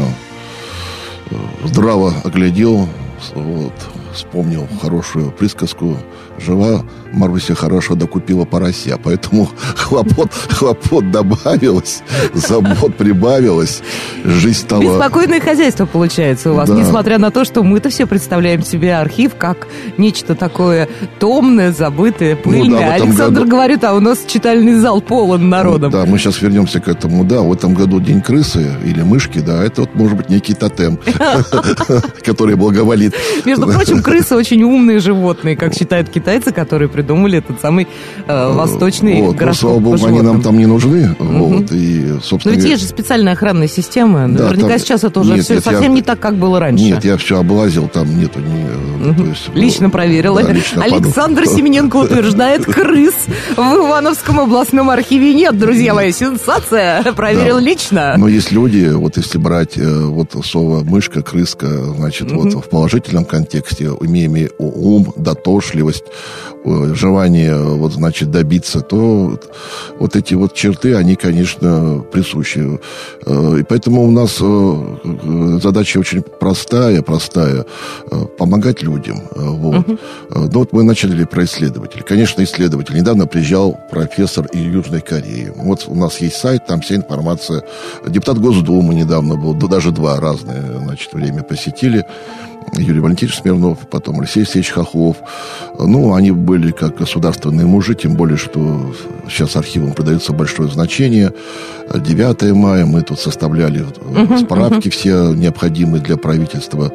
э, 1.30 1.36
здраво 1.64 2.14
оглядел, 2.24 2.88
вот, 3.34 3.74
вспомнил 4.12 4.66
хорошую 4.80 5.30
присказку 5.30 5.96
«Жива 6.38 6.84
Маруся 7.12 7.54
хорошо 7.54 7.94
докупила 7.94 8.44
порося». 8.44 8.98
Поэтому 9.02 9.48
хлопот, 9.76 10.32
хлопот 10.50 11.10
добавилось, 11.10 12.02
забот 12.34 12.96
прибавилось, 12.96 13.82
жизнь 14.24 14.60
стала... 14.60 14.82
Беспокойное 14.82 15.40
хозяйство 15.40 15.86
получается 15.86 16.52
у 16.52 16.54
вас, 16.54 16.68
Да. 16.68 16.74
несмотря 16.74 17.18
на 17.18 17.30
то, 17.30 17.44
что 17.44 17.62
мы-то 17.62 17.88
все 17.90 18.06
представляем 18.06 18.62
себе 18.62 18.96
архив 18.96 19.36
как 19.36 19.68
нечто 19.98 20.34
такое 20.34 20.88
томное, 21.18 21.72
забытое, 21.72 22.36
Ну 22.44 22.52
да, 22.52 22.58
пыльное. 22.60 22.78
в 22.78 22.94
этом 22.94 23.08
Александр 23.08 23.40
году- 23.40 23.50
говорит, 23.50 23.84
а 23.84 23.94
у 23.94 24.00
нас 24.00 24.24
читальный 24.26 24.74
зал 24.74 25.00
полон 25.00 25.48
народом. 25.48 25.90
Да, 25.92 26.04
мы 26.06 26.18
сейчас 26.18 26.40
вернемся 26.42 26.80
к 26.80 26.88
этому. 26.88 27.24
Да, 27.24 27.42
в 27.42 27.52
этом 27.52 27.74
году 27.74 28.00
День 28.00 28.20
крысы 28.20 28.74
или 28.84 29.02
мышки, 29.02 29.38
да, 29.38 29.62
это 29.64 29.82
вот 29.82 29.94
может 29.94 30.16
быть 30.16 30.28
некий 30.30 30.54
тотем, 30.54 30.98
который 32.24 32.56
благоволит. 32.56 33.14
Между 33.44 33.66
прочим, 33.66 34.02
крысы 34.02 34.34
очень 34.34 34.62
умные 34.62 34.98
животные, 34.98 35.56
как 35.56 35.74
считают 35.74 36.08
китайцы, 36.08 36.23
которые 36.52 36.88
придумали 36.88 37.38
этот 37.38 37.60
самый 37.60 37.86
э, 38.26 38.52
восточный 38.52 39.20
Вот, 39.20 39.32
ну, 39.32 39.38
гороскоп 39.38 39.60
слава 39.60 39.78
богу, 39.78 39.98
по 39.98 40.06
они 40.08 40.20
нам 40.20 40.42
там 40.42 40.58
не 40.58 40.66
нужны. 40.66 41.14
Вот, 41.18 41.70
и, 41.72 42.04
Но 42.14 42.20
собственно, 42.20 42.54
ведь 42.54 42.64
есть 42.64 42.82
же 42.82 42.88
специальная 42.88 43.34
охранная 43.34 43.68
система. 43.68 44.28
Да, 44.28 44.44
Наверняка 44.44 44.68
там- 44.70 44.78
сейчас 44.78 45.04
это 45.04 45.20
уже 45.20 45.34
Нет, 45.34 45.44
все 45.44 45.54
нет, 45.54 45.64
совсем 45.64 45.82
я- 45.82 45.88
не 45.88 46.02
так, 46.02 46.18
как 46.20 46.36
было 46.36 46.58
раньше. 46.60 46.84
Нет, 46.84 47.04
я 47.04 47.16
все 47.16 47.38
облазил, 47.38 47.88
там 47.88 48.18
нету 48.18 48.40
ни... 48.40 49.10
э, 49.10 49.14
то 49.14 49.24
есть, 49.24 49.50
Лично 49.54 49.86
ну, 49.86 49.92
проверила. 49.92 50.42
да, 50.42 50.52
лично 50.52 50.82
Александр 50.82 51.42
подумал. 51.42 51.58
Семененко 51.58 51.96
утверждает, 51.96 52.64
крыс 52.66 53.14
в 53.56 53.60
Ивановском 53.60 54.40
областном 54.40 54.90
архиве 54.90 55.34
нет, 55.34 55.58
друзья 55.58 55.94
мои. 55.94 56.12
Сенсация. 56.12 57.02
Проверил 57.12 57.56
Да. 57.56 57.60
лично. 57.62 58.14
Но 58.16 58.28
есть 58.28 58.50
люди, 58.52 58.90
вот 58.92 59.16
если 59.16 59.38
брать 59.38 59.76
э, 59.76 60.04
вот 60.04 60.34
сова, 60.44 60.82
мышка, 60.84 61.22
крыска, 61.22 61.66
значит, 61.94 62.30
вот 62.32 62.52
в 62.54 62.68
положительном 62.68 63.24
контексте, 63.24 63.90
имея 64.00 64.50
ум, 64.58 65.12
дотошливость, 65.16 66.04
э, 66.06 66.13
желание, 66.94 67.56
вот, 67.56 67.92
значит, 67.92 68.30
добиться, 68.30 68.80
то 68.80 69.38
вот 69.98 70.16
эти 70.16 70.34
вот 70.34 70.54
черты, 70.54 70.94
они, 70.94 71.14
конечно, 71.14 72.02
присущи. 72.12 72.80
Э, 73.26 73.58
И 73.60 73.62
поэтому 73.62 74.02
у 74.04 74.10
нас 74.10 74.38
э, 74.40 75.58
задача 75.62 75.98
очень 75.98 76.22
простая, 76.22 77.02
простая, 77.02 77.66
э, 78.10 78.24
помогать 78.38 78.82
людям. 78.82 79.20
Вот. 79.34 79.88
Э, 79.88 79.96
Ну 80.30 80.58
вот 80.60 80.72
мы 80.72 80.84
начали 80.84 81.24
про 81.24 81.44
исследователей. 81.44 82.02
Конечно, 82.02 82.42
исследователь. 82.42 82.96
Недавно 82.96 83.26
приезжал 83.26 83.78
профессор 83.90 84.46
из 84.46 84.60
Южной 84.74 85.00
Кореи. 85.00 85.52
Вот 85.56 85.84
у 85.88 85.94
нас 85.94 86.20
есть 86.20 86.36
сайт, 86.36 86.66
там 86.66 86.80
вся 86.80 86.94
информация. 86.96 87.62
Депутат 88.06 88.38
Госдумы 88.38 88.94
недавно 88.94 89.36
был, 89.36 89.54
да 89.54 89.66
даже 89.66 89.90
два 89.90 90.18
разные, 90.20 90.62
значит, 90.82 91.12
время 91.12 91.42
посетили. 91.42 92.04
Юрий 92.76 93.00
Валентинович 93.00 93.38
Смирнов, 93.38 93.78
потом 93.90 94.20
Алексей 94.20 94.40
Алексеевич 94.40 94.70
Хохлов. 94.70 95.16
Ну, 95.78 96.14
они 96.14 96.30
были 96.30 96.70
как 96.70 96.96
государственные 96.96 97.66
мужи, 97.66 97.94
тем 97.94 98.14
более, 98.14 98.36
что 98.36 98.94
сейчас 99.28 99.56
архивам 99.56 99.92
придается 99.92 100.32
большое 100.32 100.70
значение. 100.70 101.32
9 101.94 102.52
мая 102.54 102.86
мы 102.86 103.02
тут 103.02 103.20
составляли 103.20 103.84
э, 103.84 104.38
справки 104.38 104.88
все 104.88 105.32
необходимые 105.32 106.02
для 106.02 106.16
правительства, 106.16 106.92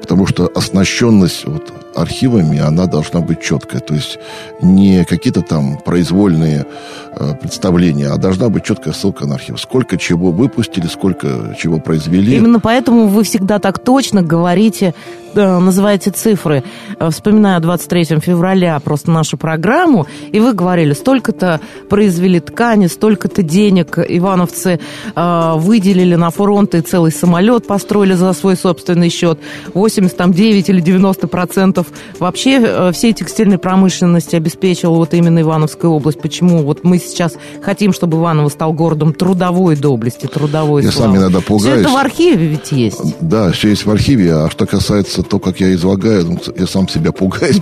потому 0.00 0.26
что 0.26 0.50
оснащенность 0.54 1.44
вот 1.44 1.72
архивами, 1.94 2.58
она 2.58 2.86
должна 2.86 3.20
быть 3.20 3.40
четкая. 3.40 3.80
То 3.80 3.94
есть 3.94 4.18
не 4.60 5.04
какие-то 5.04 5.42
там 5.42 5.78
произвольные 5.78 6.66
э, 7.14 7.34
представления, 7.40 8.08
а 8.08 8.16
должна 8.16 8.48
быть 8.48 8.64
четкая 8.64 8.94
ссылка 8.94 9.26
на 9.26 9.34
архив. 9.34 9.60
Сколько 9.60 9.96
чего 9.96 10.30
выпустили, 10.30 10.86
сколько 10.86 11.56
чего 11.58 11.78
произвели. 11.78 12.36
Именно 12.36 12.60
поэтому 12.60 13.06
вы 13.06 13.24
всегда 13.24 13.58
так 13.58 13.78
точно 13.78 14.22
говорите, 14.22 14.94
э, 15.34 15.58
называете 15.58 16.10
цифры. 16.10 16.62
Э, 16.98 17.10
Вспоминаю 17.10 17.60
23 17.60 18.20
февраля 18.20 18.78
просто 18.80 19.10
нашу 19.10 19.36
программу, 19.36 20.06
и 20.30 20.40
вы 20.40 20.52
говорили, 20.52 20.92
столько-то 20.92 21.60
произвели 21.88 22.40
ткани, 22.40 22.86
столько-то 22.86 23.42
денег 23.42 23.98
ивановцы 23.98 24.80
э, 25.14 25.52
выделили 25.56 26.14
на 26.14 26.30
фронт 26.30 26.74
и 26.74 26.80
целый 26.80 27.12
самолет 27.12 27.66
построили 27.66 28.14
за 28.14 28.32
свой 28.32 28.56
собственный 28.56 29.08
счет. 29.08 29.38
89 29.74 30.68
или 30.68 30.80
90 30.80 31.28
процентов 31.28 31.81
документов. 31.82 31.86
Вообще 32.18 32.60
э, 32.62 32.92
всей 32.92 33.12
текстильной 33.12 33.58
промышленности 33.58 34.36
обеспечила 34.36 34.94
вот 34.96 35.14
именно 35.14 35.40
Ивановская 35.40 35.90
область. 35.90 36.20
Почему 36.20 36.62
вот 36.62 36.84
мы 36.84 36.98
сейчас 36.98 37.34
хотим, 37.62 37.92
чтобы 37.92 38.18
Иваново 38.18 38.48
стал 38.48 38.72
городом 38.72 39.12
трудовой 39.12 39.76
доблести, 39.76 40.26
трудовой 40.26 40.84
Я 40.84 40.92
славы. 40.92 41.14
сам 41.14 41.22
иногда 41.22 41.38
Все 41.40 41.48
пугаюсь. 41.48 41.80
это 41.80 41.90
в 41.90 41.96
архиве 41.96 42.46
ведь 42.46 42.72
есть. 42.72 43.00
Да, 43.20 43.50
все 43.52 43.68
есть 43.70 43.86
в 43.86 43.90
архиве, 43.90 44.34
а 44.34 44.50
что 44.50 44.66
касается 44.66 45.22
то, 45.22 45.38
как 45.38 45.60
я 45.60 45.72
излагаю, 45.74 46.26
ну, 46.26 46.38
я 46.56 46.66
сам 46.66 46.88
себя 46.88 47.12
пугаюсь. 47.12 47.60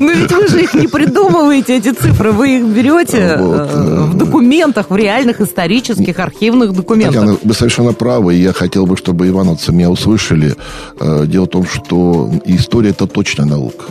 Но 0.00 0.10
ведь 0.12 0.32
вы 0.32 0.48
же 0.48 0.62
их 0.62 0.74
не 0.74 0.86
придумываете, 0.86 1.76
эти 1.76 1.92
цифры. 1.92 2.32
Вы 2.32 2.58
их 2.58 2.64
берете 2.64 3.18
э, 3.18 3.36
э, 3.38 4.04
в 4.04 4.16
документах, 4.16 4.90
в 4.90 4.96
реальных 4.96 5.40
исторических 5.40 6.18
архивных 6.18 6.72
документах. 6.72 7.14
Татьяна, 7.14 7.38
вы 7.42 7.54
совершенно 7.54 7.92
правы, 7.92 8.34
я 8.34 8.52
хотел 8.52 8.86
бы, 8.86 8.96
чтобы 8.96 9.28
ивановцы 9.28 9.72
меня 9.72 9.90
услышали. 9.90 10.54
Дело 11.00 11.44
в 11.44 11.48
том, 11.48 11.66
что 11.66 12.30
история– 12.44 12.83
это 12.90 13.06
точная 13.06 13.46
наука. 13.46 13.84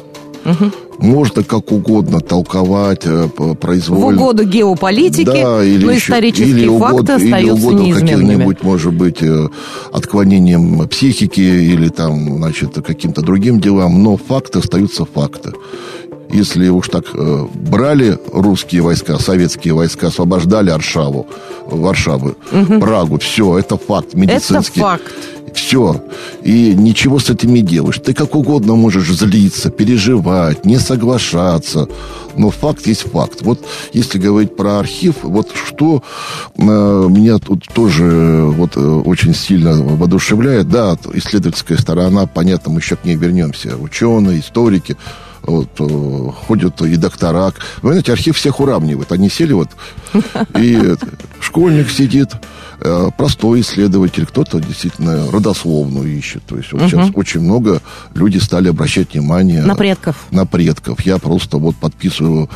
Можно 0.99 1.43
как 1.43 1.71
угодно 1.71 2.19
толковать, 2.19 3.01
э, 3.05 3.27
п- 3.35 3.43
В 3.43 3.55
произвольно. 3.55 4.21
угоду 4.21 4.43
геополитики, 4.45 5.25
Да, 5.25 5.63
или 5.63 5.83
но 5.85 5.91
еще- 5.91 6.11
исторические 6.11 6.49
или 6.49 6.79
факты 6.79 7.13
или 7.13 7.25
остаются 7.31 7.53
угодно 7.67 7.79
неизменными. 7.81 8.25
каким-нибудь, 8.27 8.63
может 8.63 8.93
быть, 8.93 9.17
э, 9.23 9.47
отклонением 9.91 10.87
психики 10.87 11.41
или 11.41 11.87
там, 11.89 12.37
значит, 12.37 12.75
каким-то 12.85 13.21
другим 13.21 13.59
делам, 13.59 14.03
но 14.03 14.17
факты 14.17 14.59
остаются 14.59 15.05
факты. 15.05 15.53
Если 16.31 16.67
уж 16.69 16.89
так 16.89 17.05
э, 17.13 17.45
брали 17.53 18.17
русские 18.33 18.81
войска, 18.81 19.17
советские 19.19 19.73
войска, 19.73 20.07
освобождали 20.07 20.71
Варшаву, 20.71 21.25
Варшаву, 21.67 22.35
Прагу, 22.79 23.17
все, 23.19 23.57
это 23.59 23.77
факт 23.77 24.13
медицинский. 24.13 24.79
факт. 24.81 25.03
Все. 25.53 26.03
И 26.43 26.73
ничего 26.73 27.19
с 27.19 27.29
этим 27.29 27.53
не 27.53 27.61
делаешь. 27.61 27.99
Ты 28.03 28.13
как 28.13 28.35
угодно 28.35 28.75
можешь 28.75 29.09
злиться, 29.09 29.69
переживать, 29.69 30.65
не 30.65 30.79
соглашаться. 30.79 31.87
Но 32.35 32.49
факт 32.49 32.87
есть 32.87 33.03
факт. 33.11 33.41
Вот 33.41 33.63
если 33.93 34.17
говорить 34.17 34.55
про 34.55 34.79
архив, 34.79 35.17
вот 35.23 35.51
что 35.53 36.03
э, 36.57 36.61
меня 36.61 37.37
тут 37.37 37.65
тоже 37.73 38.03
э, 38.03 38.45
вот 38.45 38.75
э, 38.75 38.79
очень 38.79 39.35
сильно 39.35 39.73
воодушевляет. 39.73 40.69
Да, 40.69 40.97
исследовательская 41.13 41.77
сторона, 41.77 42.25
понятно, 42.25 42.71
мы 42.71 42.79
еще 42.79 42.95
к 42.95 43.05
ней 43.05 43.15
вернемся. 43.15 43.77
Ученые, 43.77 44.39
историки, 44.39 44.97
вот, 45.43 45.69
э, 45.79 46.29
ходят 46.47 46.81
и 46.81 46.95
доктора. 46.95 47.53
Вы 47.81 47.91
знаете, 47.91 48.11
архив 48.13 48.37
всех 48.37 48.59
уравнивает. 48.59 49.11
Они 49.11 49.29
сели 49.29 49.53
вот, 49.53 49.69
и 50.57 50.95
школьник 51.41 51.89
сидит, 51.89 52.29
э, 52.79 53.09
простой 53.17 53.61
исследователь, 53.61 54.25
кто-то 54.25 54.59
действительно 54.59 55.29
родословную 55.31 56.17
ищет. 56.17 56.43
То 56.45 56.57
есть 56.57 56.71
вот 56.73 56.81
сейчас 56.83 57.09
очень 57.13 57.41
много 57.41 57.81
люди 58.13 58.37
стали 58.39 58.69
обращать 58.69 59.13
внимание 59.13 59.61
На 59.63 59.75
предков. 59.75 60.15
на 60.31 60.45
предков. 60.45 61.01
Я 61.05 61.17
просто 61.17 61.57
вот 61.57 61.75
подписываю 61.75 62.49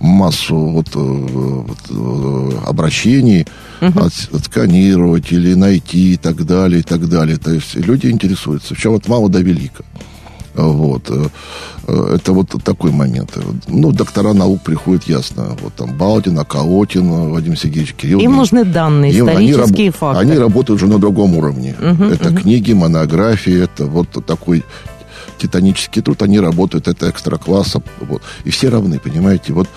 массу 0.00 0.56
вот, 0.56 0.88
э, 0.94 0.98
вот, 0.98 2.66
обращений 2.66 3.46
от- 3.80 4.28
отсканировать 4.34 5.32
или 5.32 5.54
найти 5.54 6.14
и 6.14 6.16
так 6.16 6.44
далее, 6.44 6.80
и 6.80 6.82
так 6.84 7.08
далее. 7.08 7.36
То 7.36 7.52
есть 7.52 7.74
люди 7.74 8.06
интересуются. 8.08 8.74
Причем 8.74 8.94
от 8.94 9.08
мала 9.08 9.28
до 9.28 9.40
велика. 9.40 9.84
Вот. 10.54 11.10
э, 11.10 11.26
э, 11.88 12.14
Это 12.16 12.32
вот 12.32 12.48
такой 12.64 12.90
момент. 12.92 13.36
Ну, 13.68 13.92
доктора 13.92 14.32
наук 14.32 14.62
приходят, 14.62 15.04
ясно. 15.08 15.56
Вот 15.62 15.74
там 15.74 15.96
Балдин, 15.96 16.38
Аколотин, 16.38 17.08
Владимир 17.30 17.58
Сергеевич 17.58 17.94
Кирилл. 17.94 18.20
Им 18.20 18.36
нужны 18.36 18.64
данные, 18.64 19.12
Им- 19.12 19.28
они 19.28 19.50
исторические 19.50 19.88
раб- 19.90 19.96
факты. 19.96 20.20
Они 20.20 20.38
работают 20.38 20.82
уже 20.82 20.92
на 20.92 20.98
другом 20.98 21.36
уровне. 21.36 21.74
это 21.80 22.34
книги, 22.34 22.72
монографии, 22.72 23.62
это 23.64 23.86
вот 23.86 24.08
такой 24.26 24.62
титанический 25.38 26.02
труд, 26.02 26.22
они 26.22 26.38
работают, 26.40 26.88
это 26.88 27.10
экстра 27.10 27.36
класса, 27.36 27.82
вот. 28.00 28.22
И 28.44 28.50
все 28.50 28.68
равны, 28.68 28.98
понимаете, 28.98 29.52
вот 29.52 29.68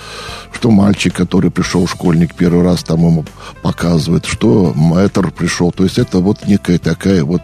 что 0.54 0.72
мальчик, 0.72 1.14
который 1.14 1.52
пришел, 1.52 1.88
школьник, 1.88 2.34
первый 2.36 2.64
раз 2.64 2.84
там 2.84 3.00
ему 3.00 3.26
показывает, 3.62 4.26
что 4.26 4.72
мэтр 4.76 5.32
пришел, 5.32 5.72
то 5.72 5.84
есть 5.84 5.98
это 5.98 6.20
вот 6.20 6.46
некая 6.48 6.78
такая 6.78 7.24
вот, 7.24 7.42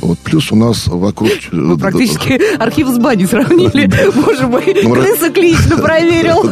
вот 0.00 0.18
плюс 0.20 0.52
у 0.52 0.56
нас 0.56 0.86
вокруг... 0.86 1.30
э, 1.30 1.56
Вы 1.56 1.76
практически 1.78 2.40
архив 2.58 2.88
с 2.88 2.98
баней 2.98 3.26
сравнили. 3.26 3.90
Боже 4.14 4.46
мой, 4.46 4.64
Ну, 4.82 4.94
крысок 4.94 5.36
лично 5.36 5.76
проверил. 5.82 6.48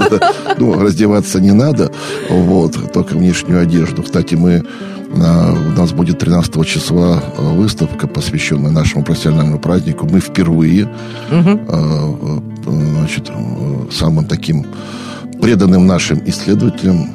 Ну, 0.58 0.78
раздеваться 0.80 1.40
не 1.40 1.52
надо, 1.52 1.92
вот, 2.28 2.92
только 2.92 3.14
внешнюю 3.14 3.60
одежду. 3.62 4.02
Кстати, 4.02 4.34
мы 4.34 4.64
у 5.08 5.78
нас 5.78 5.92
будет 5.92 6.18
13 6.18 6.66
числа 6.66 7.22
а, 7.38 7.42
выставка, 7.54 8.06
посвященная 8.06 8.70
нашему 8.70 9.04
профессиональному 9.04 9.58
празднику. 9.58 10.06
Мы 10.06 10.20
впервые, 10.20 10.88
а, 11.30 12.40
значит, 12.64 13.30
самым 13.92 14.26
таким 14.26 14.66
преданным 15.40 15.86
нашим 15.86 16.20
исследователям 16.26 17.10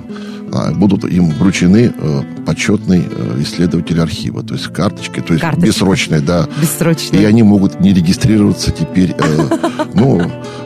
будут 0.75 1.05
им 1.05 1.29
вручены 1.31 1.93
э, 1.97 2.21
почетный 2.45 3.03
э, 3.09 3.41
исследователь 3.41 3.99
архива, 4.01 4.43
то 4.43 4.53
есть 4.55 4.67
карточки, 4.67 5.19
то 5.21 5.33
есть 5.33 5.41
Карточка. 5.41 5.67
бессрочная, 5.67 6.21
да. 6.21 6.47
Бессрочно. 6.61 7.15
И 7.17 7.23
они 7.23 7.43
могут 7.43 7.79
не 7.79 7.93
регистрироваться 7.93 8.71
теперь. 8.71 9.15
э, 9.17 9.57
ну, 9.93 10.21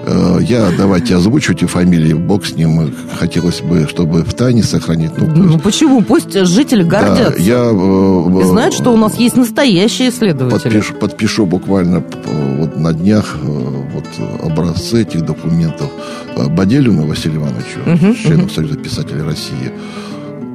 э, 0.06 0.38
я 0.41 0.69
давайте 0.78 1.15
озвучу 1.15 1.54
эти 1.54 1.65
фамилии. 1.65 2.13
Бог 2.13 2.45
с 2.45 2.56
ним. 2.56 2.82
э, 2.82 2.89
Хотелось 3.19 3.62
бы, 3.62 3.88
чтобы 3.89 4.24
в 4.24 4.34
тайне 4.34 4.63
сохранить. 4.63 5.12
Ну, 5.17 5.28
Ну 5.28 5.60
почему? 5.60 6.02
Пусть 6.02 6.34
жители 6.48 6.84
гордятся. 6.84 7.36
я 7.41 7.69
э, 7.71 8.43
знают, 8.45 8.74
что 8.74 8.93
у 8.93 8.98
нас 8.98 9.15
есть 9.15 9.36
настоящие 9.36 10.10
исследователи. 10.10 10.69
подпишу, 10.69 10.93
подпишу 10.95 11.45
буквально 11.45 11.98
э, 12.26 12.58
вот 12.60 12.78
на 12.78 12.93
днях 12.93 13.38
э, 13.41 13.75
вот 13.96 14.06
образцы 14.44 15.02
этих 15.02 15.26
документов 15.26 15.90
Э, 16.36 16.48
Баделину 16.50 17.08
Василию 17.08 17.42
Ивановичу, 17.42 18.16
члену 18.22 18.50
Союза 18.50 18.76
писателей 18.76 19.22
России, 19.24 19.72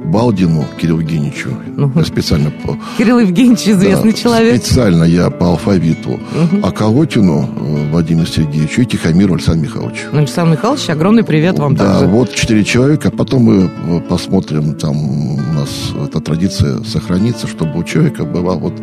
Балдину 0.05 0.65
Кириллу 0.79 0.99
Евгеньевичу. 0.99 1.49
Я 1.95 2.03
специально 2.03 2.51
по- 2.51 2.77
Кирилл 2.97 3.19
Евгеньевич 3.19 3.67
известный 3.67 4.11
да, 4.11 4.17
человек. 4.17 4.61
Специально 4.61 5.03
я 5.03 5.29
по 5.29 5.47
алфавиту. 5.47 6.19
А 6.61 6.71
Колотину 6.71 7.49
э, 7.55 7.91
Владимиру 7.91 8.27
Сергеевичу 8.27 8.81
и 8.81 8.85
Тихомиру 8.85 9.33
Александру 9.33 9.63
Михайловичу. 9.63 10.07
Ну, 10.11 10.19
Александр 10.19 10.51
Михайлович, 10.51 10.89
огромный 10.89 11.23
привет 11.23 11.57
вам 11.59 11.75
да, 11.75 11.99
также. 11.99 12.07
вот 12.07 12.33
четыре 12.33 12.63
человека. 12.63 13.09
Потом 13.09 13.43
мы 13.43 13.69
э, 13.87 14.01
посмотрим, 14.01 14.75
там 14.75 14.97
у 14.97 15.37
нас 15.53 15.69
эта 16.03 16.19
традиция 16.19 16.83
сохранится, 16.83 17.47
чтобы 17.47 17.79
у 17.79 17.83
человека 17.83 18.25
была 18.25 18.55
вот 18.55 18.73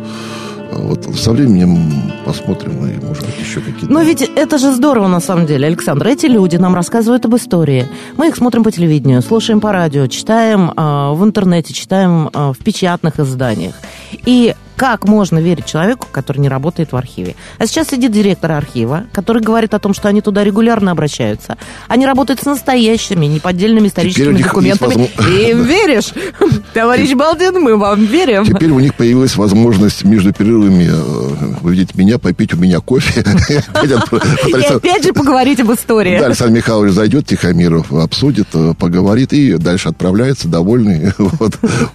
вот 0.71 1.15
со 1.15 1.31
временем 1.31 1.91
посмотрим, 2.25 2.85
и, 2.85 3.05
может 3.05 3.25
быть, 3.25 3.39
еще 3.39 3.61
какие-то... 3.61 3.91
Но 3.91 4.01
ведь 4.01 4.21
это 4.21 4.57
же 4.57 4.73
здорово 4.73 5.07
на 5.07 5.19
самом 5.19 5.45
деле, 5.45 5.67
Александр. 5.67 6.07
Эти 6.07 6.27
люди 6.27 6.57
нам 6.57 6.75
рассказывают 6.75 7.25
об 7.25 7.35
истории. 7.35 7.87
Мы 8.17 8.29
их 8.29 8.35
смотрим 8.35 8.63
по 8.63 8.71
телевидению, 8.71 9.21
слушаем 9.21 9.59
по 9.61 9.71
радио, 9.71 10.07
читаем 10.07 10.71
а, 10.75 11.13
в 11.13 11.23
интернете, 11.23 11.73
читаем 11.73 12.29
а, 12.33 12.53
в 12.53 12.57
печатных 12.59 13.19
изданиях. 13.19 13.75
И 14.25 14.53
как 14.79 15.03
можно 15.03 15.39
верить 15.39 15.65
человеку, 15.65 16.07
который 16.09 16.37
не 16.37 16.47
работает 16.47 16.93
в 16.93 16.95
архиве? 16.95 17.35
А 17.57 17.67
сейчас 17.67 17.89
сидит 17.89 18.13
директор 18.13 18.53
архива, 18.53 19.03
который 19.11 19.41
говорит 19.41 19.73
о 19.73 19.79
том, 19.79 19.93
что 19.93 20.07
они 20.07 20.21
туда 20.21 20.41
регулярно 20.41 20.91
обращаются. 20.91 21.57
Они 21.89 22.05
работают 22.05 22.39
с 22.39 22.45
настоящими, 22.45 23.25
неподдельными 23.25 23.89
историческими 23.89 24.41
документами. 24.41 25.11
И 25.29 25.51
им 25.51 25.63
веришь? 25.63 26.13
Товарищ 26.73 27.13
Балдин, 27.13 27.59
мы 27.59 27.75
вам 27.75 28.05
верим. 28.05 28.45
Теперь 28.45 28.71
у 28.71 28.79
них 28.79 28.95
появилась 28.95 29.35
возможность 29.35 30.05
между 30.05 30.31
перерывами 30.31 30.89
э, 30.89 31.55
увидеть 31.61 31.95
меня, 31.95 32.17
попить 32.17 32.53
у 32.53 32.57
меня 32.57 32.79
кофе. 32.79 33.21
И 34.47 34.63
опять 34.63 35.03
же 35.03 35.11
поговорить 35.11 35.59
об 35.59 35.73
истории. 35.73 36.19
Да, 36.19 36.27
Александр 36.27 36.55
Михайлович 36.55 36.93
зайдет, 36.93 37.27
Тихомиров 37.27 37.91
обсудит, 37.91 38.47
э, 38.53 38.73
поговорит 38.79 39.33
и 39.33 39.57
дальше 39.57 39.89
отправляется, 39.89 40.47
довольный, 40.47 41.11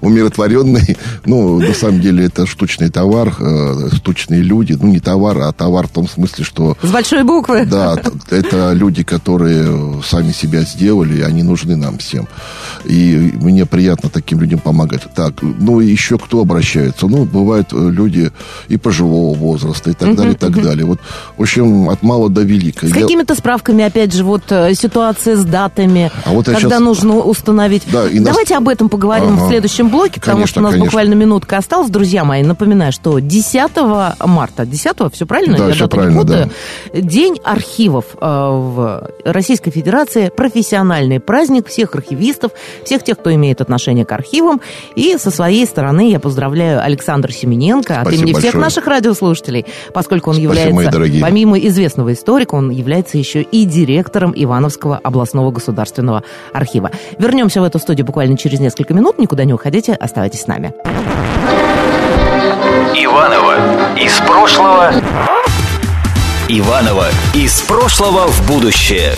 умиротворенный. 0.00 0.96
Ну, 1.26 1.58
на 1.58 1.74
самом 1.74 2.00
деле, 2.00 2.19
это 2.24 2.46
штучный 2.46 2.90
товар, 2.90 3.34
э, 3.38 3.88
штучные 3.94 4.42
люди. 4.42 4.76
Ну, 4.80 4.88
не 4.88 5.00
товар, 5.00 5.38
а 5.38 5.52
товар 5.52 5.86
в 5.86 5.90
том 5.90 6.08
смысле, 6.08 6.44
что 6.44 6.76
С 6.82 6.90
большой 6.90 7.22
буквы. 7.24 7.64
да, 7.66 7.98
это 8.30 8.72
люди, 8.72 9.02
которые 9.02 10.02
сами 10.04 10.32
себя 10.32 10.62
сделали, 10.62 11.22
они 11.22 11.42
нужны 11.42 11.76
нам 11.76 11.98
всем. 11.98 12.28
И 12.84 13.32
мне 13.40 13.66
приятно 13.66 14.08
таким 14.10 14.40
людям 14.40 14.58
помогать. 14.60 15.02
Так, 15.14 15.34
ну 15.42 15.80
и 15.80 15.86
еще 15.90 16.18
кто 16.18 16.40
обращается? 16.40 17.06
Ну, 17.06 17.24
бывают 17.24 17.68
э, 17.72 17.90
люди 17.90 18.30
и 18.68 18.76
пожилого 18.76 19.34
возраста, 19.34 19.90
и 19.90 19.94
так 19.94 20.14
далее, 20.16 20.32
и 20.34 20.36
так 20.36 20.52
далее. 20.62 20.84
Вот, 20.86 21.00
в 21.36 21.42
общем, 21.42 21.88
от 21.88 22.02
мала 22.02 22.28
до 22.28 22.42
велика. 22.42 22.86
С 22.86 22.90
Я- 22.90 23.02
какими-то 23.02 23.34
справками, 23.34 23.84
опять 23.84 24.12
же, 24.14 24.24
вот 24.24 24.42
э, 24.50 24.74
ситуация 24.74 25.36
с 25.36 25.44
датами, 25.44 26.10
А 26.24 26.30
вот 26.30 26.46
когда 26.46 26.60
щас- 26.60 26.80
нужно 26.80 27.16
установить. 27.18 27.82
Да, 27.92 28.08
и 28.08 28.18
нас- 28.18 28.28
Давайте 28.30 28.56
об 28.56 28.68
этом 28.68 28.88
поговорим 28.88 29.34
Ага. 29.34 29.44
в 29.44 29.48
следующем 29.48 29.88
блоке, 29.88 30.20
потому 30.20 30.36
Конечно, 30.38 30.50
что 30.50 30.60
у 30.60 30.62
нас 30.62 30.72
конечно. 30.72 30.86
буквально 30.86 31.14
минутка 31.14 31.58
осталась, 31.58 31.90
друзья. 31.90 32.09
Друзья 32.10 32.24
мои, 32.24 32.42
напоминаю, 32.42 32.90
что 32.90 33.20
10 33.20 33.70
марта, 34.26 34.66
10 34.66 34.96
все 35.12 35.26
правильно? 35.26 35.56
Да, 35.56 35.68
Я 35.68 35.74
все 35.74 35.86
правильно, 35.86 36.20
путаю. 36.20 36.50
День 36.92 37.38
архивов 37.44 38.16
э, 38.20 38.26
в 38.26 39.08
Российской 39.24 39.70
Федерации, 39.70 40.32
профессиональный 40.36 41.20
праздник 41.20 41.68
всех 41.68 41.94
архивистов, 41.94 42.50
всех 42.84 43.04
тех, 43.04 43.16
кто 43.16 43.32
имеет 43.32 43.60
отношение 43.60 44.04
к 44.04 44.10
архивам. 44.10 44.60
И 44.96 45.18
со 45.18 45.30
своей 45.30 45.64
стороны 45.66 46.10
я 46.10 46.18
поздравляю 46.18 46.82
Александра 46.82 47.30
Семененко 47.30 48.00
от 48.00 48.08
Спасибо 48.08 48.22
имени 48.22 48.32
всех 48.32 48.54
большое. 48.54 48.64
наших 48.64 48.86
радиослушателей, 48.88 49.66
поскольку 49.94 50.30
он 50.30 50.36
Спасибо, 50.36 50.54
является, 50.82 51.20
помимо 51.22 51.60
известного 51.60 52.12
историка, 52.12 52.56
он 52.56 52.70
является 52.70 53.18
еще 53.18 53.42
и 53.42 53.64
директором 53.64 54.32
Ивановского 54.34 54.98
областного 54.98 55.52
государственного 55.52 56.24
архива. 56.52 56.90
Вернемся 57.18 57.60
в 57.60 57.64
эту 57.64 57.78
студию 57.78 58.04
буквально 58.04 58.36
через 58.36 58.58
несколько 58.58 58.94
минут. 58.94 59.20
Никуда 59.20 59.44
не 59.44 59.54
уходите, 59.54 59.92
оставайтесь 59.92 60.40
с 60.40 60.46
нами. 60.48 60.74
Иванова 63.02 63.96
из 63.96 64.18
прошлого. 64.18 64.92
Иванова 66.48 67.06
из 67.32 67.62
прошлого 67.62 68.26
в 68.26 68.46
будущее. 68.46 69.14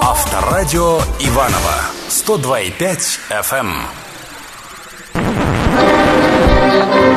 Авторадио 0.00 1.00
Иванова 1.18 1.74
102,5 2.08 3.18
FM. 3.42 3.72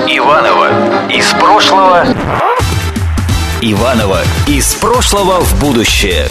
Иванова 0.07 1.11
из 1.11 1.31
прошлого. 1.33 2.07
Иванова 3.61 4.21
из 4.47 4.73
прошлого 4.73 5.41
в 5.41 5.59
будущее. 5.59 6.27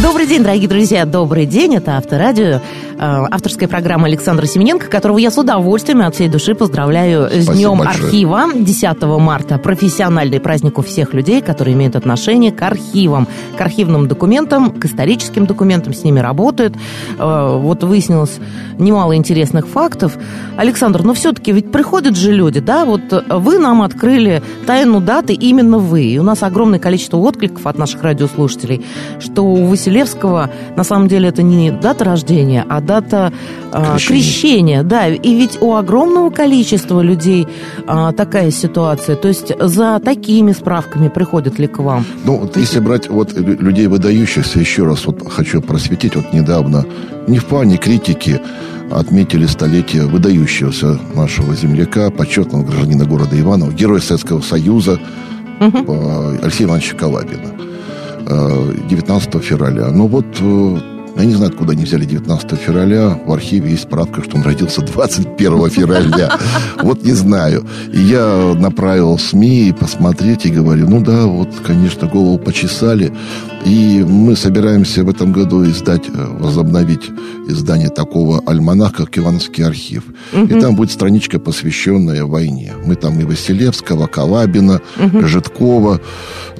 Добрый 0.00 0.26
день, 0.28 0.44
дорогие 0.44 0.68
друзья, 0.68 1.04
добрый 1.04 1.44
день. 1.44 1.74
Это 1.74 1.96
Авторадио, 1.96 2.60
авторская 3.00 3.68
программа 3.68 4.06
Александра 4.06 4.46
Семененко, 4.46 4.88
которого 4.88 5.18
я 5.18 5.30
с 5.30 5.38
удовольствием 5.38 6.02
и 6.02 6.04
от 6.04 6.14
всей 6.14 6.28
души 6.28 6.54
поздравляю 6.54 7.28
с 7.28 7.44
Спасибо 7.44 7.52
Днем 7.54 7.78
большое. 7.78 8.04
архива 8.04 8.44
10 8.54 9.02
марта. 9.20 9.58
Профессиональный 9.58 10.40
праздник 10.40 10.78
у 10.78 10.82
всех 10.82 11.14
людей, 11.14 11.40
которые 11.40 11.74
имеют 11.74 11.96
отношение 11.96 12.52
к 12.52 12.60
архивам, 12.62 13.28
к 13.56 13.60
архивным 13.60 14.08
документам, 14.08 14.70
к 14.72 14.84
историческим 14.84 15.46
документам, 15.46 15.94
с 15.94 16.04
ними 16.04 16.20
работают. 16.20 16.74
Э, 17.18 17.56
Вот 17.58 17.84
выяснилось 17.84 18.38
немало 18.78 19.16
интересных 19.16 19.66
фактов. 19.68 20.16
Александр, 20.56 21.02
но 21.02 21.14
все-таки 21.14 21.52
ведь 21.52 21.70
приходят 21.70 22.16
же 22.16 22.32
люди, 22.32 22.60
да, 22.60 22.84
вот 22.84 23.12
э, 23.12 23.22
вы 23.28 23.58
нам 23.58 23.82
открыли 23.82 24.42
тайну 24.66 25.00
даты 25.00 25.34
именно 25.34 25.78
вы. 25.78 26.02
И 26.04 26.18
у 26.18 26.22
нас 26.22 26.42
огромное 26.42 26.78
количество 26.78 27.16
откликов 27.18 27.66
от 27.66 27.78
наших 27.78 28.02
радиослушателей, 28.02 28.84
что 29.20 29.42
у 29.44 29.66
Василевского 29.66 30.50
на 30.76 30.84
самом 30.84 31.08
деле 31.08 31.28
это 31.28 31.42
не 31.42 31.70
дата 31.70 32.04
рождения, 32.04 32.64
а 32.68 32.80
дата 32.88 33.32
э, 33.72 33.82
Крещения. 33.92 34.06
крещения. 34.08 34.82
Да, 34.82 35.08
и 35.08 35.34
ведь 35.36 35.58
у 35.60 35.74
огромного 35.74 36.30
количества 36.30 37.00
людей 37.02 37.46
э, 37.86 38.12
такая 38.16 38.50
ситуация. 38.50 39.14
То 39.16 39.28
есть 39.28 39.52
за 39.60 40.00
такими 40.04 40.52
справками 40.52 41.08
приходят 41.08 41.58
ли 41.60 41.66
к 41.68 41.78
вам? 41.78 42.04
Ну, 42.24 42.38
вот 42.38 42.56
если 42.56 42.80
брать 42.80 43.08
вот 43.08 43.32
лю- 43.34 43.58
людей 43.60 43.86
выдающихся, 43.86 44.58
еще 44.58 44.84
раз 44.84 45.06
вот 45.06 45.30
хочу 45.30 45.60
просветить, 45.62 46.16
вот 46.16 46.32
недавно, 46.32 46.84
не 47.28 47.38
в 47.38 47.44
плане 47.44 47.76
критики, 47.76 48.40
отметили 48.90 49.46
столетие 49.46 50.06
выдающегося 50.06 50.98
нашего 51.14 51.54
земляка, 51.54 52.10
почетного 52.10 52.62
гражданина 52.64 53.04
города 53.04 53.38
Иванова, 53.38 53.70
героя 53.70 54.00
Советского 54.00 54.40
Союза 54.40 54.98
э, 55.60 56.38
Алексея 56.42 56.66
Ивановича 56.68 56.96
Калабина. 56.96 57.50
Э, 58.30 58.72
19 58.88 59.42
февраля. 59.44 59.88
Ну 59.92 60.06
вот, 60.06 60.26
э, 60.40 60.78
я 61.22 61.26
не 61.26 61.34
знаю, 61.34 61.50
откуда 61.50 61.72
они 61.72 61.84
взяли 61.84 62.04
19 62.04 62.58
февраля. 62.58 63.18
В 63.26 63.32
архиве 63.32 63.70
есть 63.70 63.84
справка, 63.84 64.22
что 64.22 64.36
он 64.36 64.42
родился 64.42 64.82
21 64.82 65.70
февраля. 65.70 66.38
Вот 66.82 67.04
не 67.04 67.12
знаю. 67.12 67.66
И 67.92 68.00
я 68.00 68.54
направил 68.56 69.18
СМИ 69.18 69.74
посмотреть 69.78 70.46
и 70.46 70.50
говорю, 70.50 70.88
ну 70.88 71.00
да, 71.00 71.26
вот, 71.26 71.48
конечно, 71.66 72.06
голову 72.06 72.38
почесали. 72.38 73.12
И 73.64 74.04
мы 74.06 74.36
собираемся 74.36 75.04
в 75.04 75.08
этом 75.08 75.32
году 75.32 75.64
издать, 75.64 76.08
э, 76.08 76.26
возобновить 76.38 77.10
издание 77.48 77.88
такого 77.88 78.42
альманаха, 78.46 79.04
как 79.04 79.18
Ивановский 79.18 79.64
архив. 79.64 80.04
И 80.32 80.60
там 80.60 80.76
будет 80.76 80.90
страничка, 80.90 81.38
посвященная 81.38 82.24
войне. 82.24 82.74
Мы 82.84 82.94
там 82.94 83.20
и 83.20 83.24
Василевского, 83.24 84.06
Калабина, 84.06 84.80
Житкова 84.96 86.00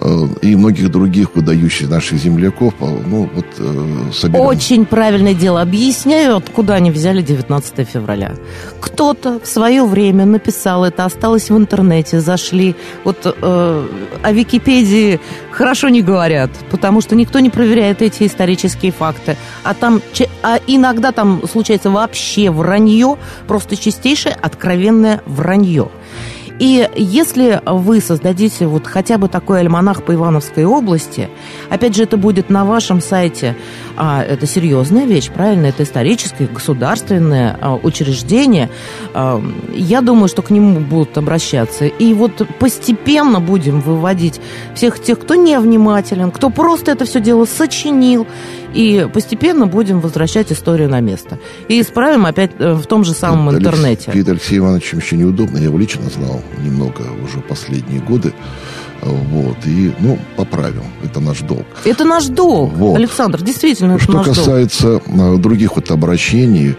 э, 0.00 0.26
и 0.42 0.56
многих 0.56 0.90
других 0.90 1.34
выдающих 1.34 1.90
наших 1.90 2.18
земляков, 2.18 2.74
э, 2.80 2.86
ну, 3.06 3.28
вот, 3.34 3.46
э, 3.58 4.12
соберем. 4.12 4.46
Очень 4.46 4.86
правильное 4.86 5.34
дело. 5.34 5.60
Объясняю, 5.62 6.36
откуда 6.36 6.74
они 6.74 6.90
взяли 6.90 7.22
19 7.22 7.84
февраля. 7.84 8.32
Кто-то 8.80 9.40
в 9.40 9.46
свое 9.46 9.84
время 9.84 10.24
написал 10.24 10.84
это, 10.84 11.04
осталось 11.04 11.50
в 11.50 11.56
интернете, 11.56 12.20
зашли. 12.20 12.74
Вот 13.04 13.18
э, 13.24 13.86
о 14.22 14.32
Википедии 14.32 15.20
хорошо 15.58 15.88
не 15.88 16.02
говорят, 16.02 16.50
потому 16.70 17.00
что 17.00 17.16
никто 17.16 17.40
не 17.40 17.50
проверяет 17.50 18.00
эти 18.00 18.26
исторические 18.26 18.92
факты. 18.92 19.36
А 19.64 19.74
там, 19.74 20.00
а 20.42 20.60
иногда 20.68 21.10
там 21.10 21.42
случается 21.50 21.90
вообще 21.90 22.50
вранье, 22.50 23.16
просто 23.48 23.76
чистейшее 23.76 24.36
откровенное 24.40 25.20
вранье. 25.26 25.88
И 26.60 26.88
если 26.96 27.60
вы 27.66 28.00
создадите 28.00 28.66
вот 28.66 28.86
хотя 28.86 29.18
бы 29.18 29.28
такой 29.28 29.60
альманах 29.60 30.04
по 30.04 30.14
Ивановской 30.14 30.64
области, 30.64 31.28
опять 31.70 31.96
же, 31.96 32.04
это 32.04 32.16
будет 32.16 32.50
на 32.50 32.64
вашем 32.64 33.00
сайте, 33.00 33.56
а, 33.98 34.22
это 34.22 34.46
серьезная 34.46 35.04
вещь, 35.06 35.30
правильно? 35.30 35.66
Это 35.66 35.82
историческое, 35.82 36.46
государственное 36.46 37.58
а, 37.60 37.74
учреждение. 37.74 38.70
А, 39.12 39.42
я 39.74 40.00
думаю, 40.00 40.28
что 40.28 40.42
к 40.42 40.50
нему 40.50 40.80
будут 40.80 41.18
обращаться. 41.18 41.86
И 41.86 42.14
вот 42.14 42.46
постепенно 42.58 43.40
будем 43.40 43.80
выводить 43.80 44.40
всех 44.74 45.02
тех, 45.02 45.18
кто 45.18 45.34
невнимателен, 45.34 46.30
кто 46.30 46.50
просто 46.50 46.92
это 46.92 47.04
все 47.04 47.20
дело 47.20 47.44
сочинил, 47.44 48.26
и 48.74 49.08
постепенно 49.12 49.66
будем 49.66 50.00
возвращать 50.00 50.52
историю 50.52 50.88
на 50.88 51.00
место. 51.00 51.38
И 51.68 51.80
исправим 51.80 52.26
опять 52.26 52.52
э, 52.58 52.74
в 52.74 52.86
том 52.86 53.04
же 53.04 53.12
самом 53.12 53.48
Алекс- 53.48 53.60
интернете. 53.60 54.12
Перед 54.12 54.28
Алексеем 54.28 54.64
Ивановичем 54.64 54.98
еще 54.98 55.16
неудобно. 55.16 55.58
Я 55.58 55.64
его 55.64 55.78
лично 55.78 56.08
знал 56.08 56.42
немного 56.62 57.02
уже 57.24 57.40
последние 57.40 58.00
годы. 58.00 58.32
Вот. 59.02 59.56
И, 59.64 59.92
ну, 60.00 60.18
поправим. 60.36 60.84
Это 61.04 61.20
наш 61.20 61.40
долг. 61.40 61.66
Это 61.84 62.04
наш 62.04 62.26
долг, 62.26 62.72
Вот. 62.74 62.96
Александр, 62.96 63.42
действительно, 63.42 63.98
Что 63.98 64.12
наш 64.12 64.26
долг. 64.26 64.36
касается 64.36 65.00
э, 65.06 65.36
других 65.38 65.76
вот 65.76 65.90
обращений, 65.90 66.76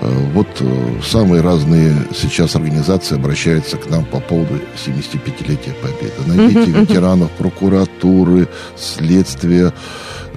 э, 0.00 0.26
вот 0.34 0.48
э, 0.60 1.00
самые 1.04 1.42
разные 1.42 1.94
сейчас 2.14 2.56
организации 2.56 3.14
обращаются 3.16 3.76
к 3.76 3.88
нам 3.88 4.04
по 4.04 4.20
поводу 4.20 4.54
75-летия 4.84 5.74
Победы. 5.80 6.12
Найдите 6.26 6.70
ветеранов 6.72 7.30
прокуратуры, 7.32 8.48
следствия, 8.76 9.72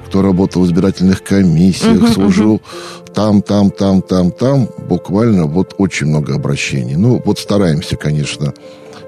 кто 0.05 0.21
работал 0.21 0.61
в 0.61 0.67
избирательных 0.67 1.23
комиссиях, 1.23 2.07
служил 2.09 2.61
там, 3.15 3.41
там, 3.41 3.71
там, 3.71 4.01
там, 4.01 4.31
там. 4.31 4.69
Буквально 4.87 5.45
вот 5.45 5.73
очень 5.77 6.07
много 6.07 6.35
обращений. 6.35 6.95
Ну, 6.95 7.21
вот 7.25 7.39
стараемся, 7.39 7.95
конечно, 7.95 8.53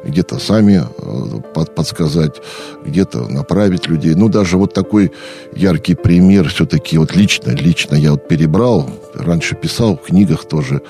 где-то 0.06 0.40
сами 0.40 0.84
э, 0.84 1.42
под- 1.54 1.76
подсказать, 1.76 2.42
где-то 2.86 3.28
направить 3.28 3.88
людей. 3.88 4.16
Ну, 4.16 4.30
даже 4.30 4.58
вот 4.58 4.74
такой 4.74 5.12
яркий 5.56 5.96
пример 5.96 6.50
все-таки 6.50 6.98
вот 6.98 7.16
лично, 7.16 7.52
лично 7.52 7.96
я 7.96 8.12
вот 8.12 8.28
перебрал, 8.28 8.90
раньше 9.14 9.56
писал 9.56 9.98
в 9.98 10.08
книгах 10.08 10.46
тоже, 10.46 10.82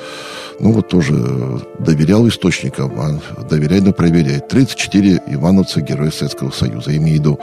ну, 0.60 0.72
вот 0.72 0.88
тоже 0.90 1.14
э, 1.16 1.58
доверял 1.80 2.28
источникам, 2.28 2.94
а 3.00 3.44
доверяй, 3.50 3.82
но 3.82 3.94
проверяй. 3.94 4.40
34 4.40 5.22
ивановца, 5.28 5.82
герои 5.82 6.10
Советского 6.10 6.52
Союза, 6.52 6.92
я 6.92 6.98
имею 6.98 7.18
в 7.18 7.20
виду 7.20 7.40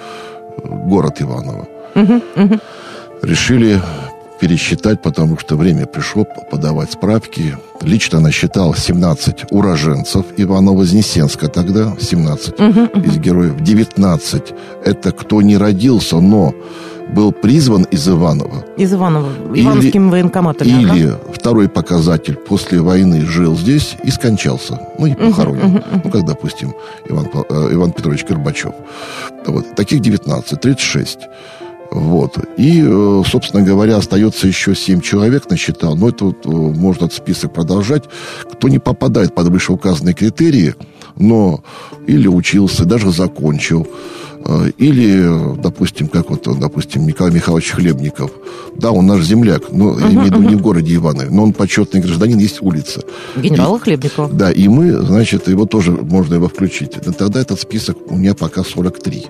э, 0.63 0.69
город 0.69 1.21
Иваново. 1.21 1.69
Решили 3.23 3.81
пересчитать, 4.43 5.01
потому 5.03 5.39
что 5.39 5.57
время 5.57 5.87
пришло 5.87 6.25
подавать 6.51 6.91
справки. 6.91 7.57
Лично 7.81 8.19
насчитал 8.19 8.75
17 8.75 9.45
уроженцев 9.53 10.27
Иваново-Вознесенска 10.37 11.47
тогда, 11.47 11.93
17 12.01 12.55
из 13.07 13.19
героев. 13.19 13.61
19 13.61 14.43
это 14.85 15.13
кто 15.13 15.43
не 15.43 15.57
родился, 15.57 16.19
но 16.19 16.53
был 17.15 17.31
призван 17.31 17.85
из 17.85 18.09
Иванова. 18.09 18.65
Из 18.77 18.93
Иванова, 18.93 19.29
Или- 19.55 19.63
Ивановским 19.65 20.11
военкоматом. 20.11 20.67
Или 20.67 21.15
второй 21.33 21.69
показатель, 21.69 22.35
после 22.35 22.81
войны 22.81 23.25
жил 23.25 23.57
здесь 23.57 23.95
и 24.03 24.11
скончался. 24.11 24.81
Ну, 24.99 25.07
и 25.07 25.15
похоронен. 25.15 25.85
Ну, 26.03 26.11
как, 26.11 26.25
допустим, 26.27 26.75
Иван, 27.09 27.29
э, 27.49 27.69
Иван 27.75 27.93
Петрович 27.93 28.25
Горбачев. 28.25 28.75
Вот. 29.47 29.77
Таких 29.77 30.01
19, 30.01 30.61
36. 30.61 31.19
Вот. 31.93 32.39
И, 32.57 32.83
э, 32.83 33.23
собственно 33.27 33.63
говоря, 33.63 33.99
остается 33.99 34.47
еще 34.47 34.75
7 34.75 35.01
человек, 35.03 35.51
насчитал. 35.51 35.95
Но 35.95 36.09
это 36.09 36.25
вот, 36.27 36.47
э, 36.47 36.49
можно 36.49 37.05
этот 37.05 37.17
список 37.17 37.53
продолжать. 37.53 38.05
Кто 38.51 38.69
не 38.69 38.79
попадает 38.79 39.35
под 39.35 39.49
вышеуказанные 39.49 40.15
критерии, 40.15 40.75
но 41.17 41.63
или 42.07 42.29
учился, 42.29 42.85
даже 42.85 43.13
закончил, 43.13 43.87
э, 44.45 44.71
или, 44.79 45.57
допустим, 45.61 46.09
как 46.09 46.31
вот, 46.31 46.47
допустим, 46.59 47.07
Николай 47.07 47.33
Михайлович 47.33 47.71
Хлебников. 47.71 48.31
Да, 48.77 48.91
он 48.91 49.07
наш 49.07 49.23
земляк, 49.23 49.71
но 49.71 49.99
я 49.99 50.07
имею 50.07 50.23
в 50.23 50.25
виду 50.27 50.43
не 50.43 50.55
в 50.57 50.63
городе 50.63 50.95
Иванове, 50.95 51.31
но 51.31 51.45
он 51.45 51.53
почетный 51.53 52.01
гражданин, 52.01 52.39
есть 52.39 52.63
улица. 52.63 53.03
Генерала 53.37 53.79
Хлебникова. 53.79 54.29
Да, 54.33 54.51
и 54.51 54.69
мы, 54.69 54.93
значит, 54.93 55.49
его 55.49 55.67
тоже 55.67 55.93
можно 55.93 56.35
его 56.35 56.49
включить. 56.49 57.07
Но 57.07 57.13
тогда 57.13 57.41
этот 57.41 57.61
список 57.61 57.97
у 58.09 58.17
меня 58.17 58.35
пока 58.35 58.65
43. 58.65 59.27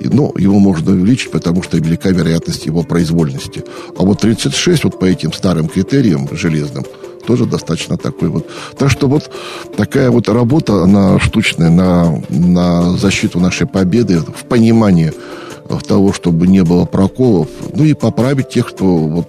И, 0.00 0.08
ну, 0.08 0.32
его 0.36 0.58
можно 0.58 0.92
увеличить, 0.92 1.30
потому 1.30 1.62
что 1.62 1.78
велика 1.78 2.10
вероятность 2.10 2.66
его 2.66 2.82
произвольности. 2.82 3.64
А 3.96 4.02
вот 4.02 4.20
36 4.20 4.84
вот 4.84 4.98
по 4.98 5.04
этим 5.04 5.32
старым 5.32 5.68
критериям 5.68 6.28
железным 6.32 6.84
тоже 7.26 7.46
достаточно 7.46 7.96
такой 7.96 8.28
вот. 8.28 8.48
Так 8.76 8.90
что 8.90 9.08
вот 9.08 9.30
такая 9.76 10.10
вот 10.10 10.28
работа, 10.28 10.82
она 10.82 11.18
штучная 11.18 11.70
на, 11.70 12.22
на 12.28 12.96
защиту 12.96 13.40
нашей 13.40 13.66
победы, 13.66 14.20
в 14.20 14.44
понимании 14.48 15.12
того, 15.92 16.12
чтобы 16.12 16.46
не 16.46 16.62
было 16.62 16.84
проколов, 16.84 17.48
ну 17.74 17.84
и 17.84 17.94
поправить 17.94 18.48
тех, 18.48 18.68
кто 18.68 18.84
вот 18.84 19.28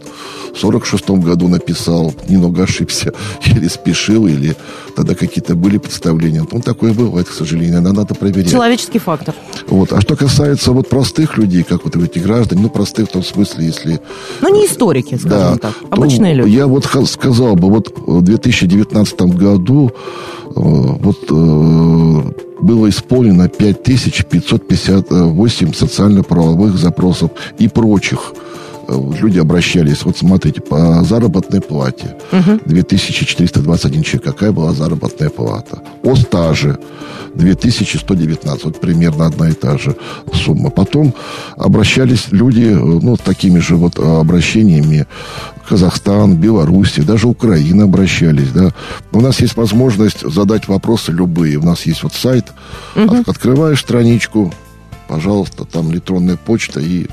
в 0.54 0.60
46 0.60 1.10
году 1.12 1.48
написал, 1.48 2.14
немного 2.28 2.64
ошибся, 2.64 3.12
или 3.46 3.68
спешил, 3.68 4.28
или 4.28 4.56
тогда 4.96 5.16
какие-то 5.16 5.56
были 5.56 5.78
представления. 5.78 6.46
Ну, 6.50 6.62
такое 6.62 6.94
бывает, 6.94 7.28
к 7.28 7.34
сожалению, 7.34 7.82
надо, 7.82 7.96
надо 7.96 8.16
проверять. 8.16 8.52
Человеческий 8.52 9.00
фактор. 9.00 9.34
Вот. 9.68 9.92
А 9.92 10.02
что 10.02 10.16
касается 10.16 10.72
вот 10.72 10.90
простых 10.90 11.38
людей, 11.38 11.64
как 11.64 11.84
вот 11.86 11.96
эти 11.96 12.20
граждане, 12.20 12.62
ну, 12.62 12.70
простых 12.70 13.10
в 13.10 13.12
том 13.12 13.24
смысле, 13.24 13.66
если... 13.66 14.00
Ну, 14.42 14.50
не 14.50 14.68
историки, 14.68 15.16
скажем 15.16 15.30
Да, 15.30 15.58
так, 15.58 15.74
обычные 15.90 16.36
люди. 16.36 16.56
Я 16.56 16.68
вот 16.68 16.86
сказал 17.08 17.56
бы, 17.56 17.70
вот 17.70 17.92
в 17.98 18.22
2019 18.22 19.22
году 19.22 19.92
э, 19.92 20.43
вот 20.56 21.18
э, 21.30 22.22
было 22.62 22.90
исполнено 22.90 23.50
5558 23.50 25.74
социально-правовых 25.74 26.78
запросов 26.78 27.32
и 27.60 27.68
прочих. 27.68 28.34
Э, 28.94 29.14
Люди 29.22 29.40
обращались, 29.40 30.04
вот 30.06 30.18
смотрите, 30.18 30.62
по 30.62 31.04
заработной 31.04 31.62
плате 31.62 32.16
2421 32.66 34.04
человек. 34.04 34.24
Какая 34.24 34.52
была 34.52 34.74
заработная 34.74 35.30
плата? 35.30 35.82
О 36.04 36.16
стаже 36.16 36.78
2119, 37.36 38.64
вот 38.66 38.80
примерно 38.80 39.26
одна 39.26 39.50
и 39.50 39.54
та 39.54 39.78
же 39.78 39.96
сумма. 40.34 40.70
Потом 40.70 41.14
обращались 41.58 42.28
люди, 42.32 42.66
э, 42.66 42.76
ну, 42.76 43.16
с 43.16 43.20
такими 43.20 43.60
же 43.60 43.76
вот 43.76 43.98
обращениями 44.00 45.06
Казахстан, 45.68 46.36
Беларусь, 46.36 46.96
даже 46.98 47.28
Украина 47.28 47.86
обращались, 47.86 48.50
да. 48.52 48.72
У 49.12 49.22
нас 49.22 49.40
есть 49.40 49.56
возможность 49.56 50.30
задать 50.30 50.68
вопросы 50.68 51.12
любые. 51.12 51.58
У 51.58 51.64
нас 51.64 51.86
есть 51.86 52.04
вот 52.04 52.14
сайт, 52.14 52.46
От- 52.96 53.30
открываешь 53.30 53.80
страничку, 53.80 54.54
пожалуйста, 55.08 55.64
там 55.66 55.92
электронная 55.92 56.38
почта 56.38 56.80
и 56.82 57.08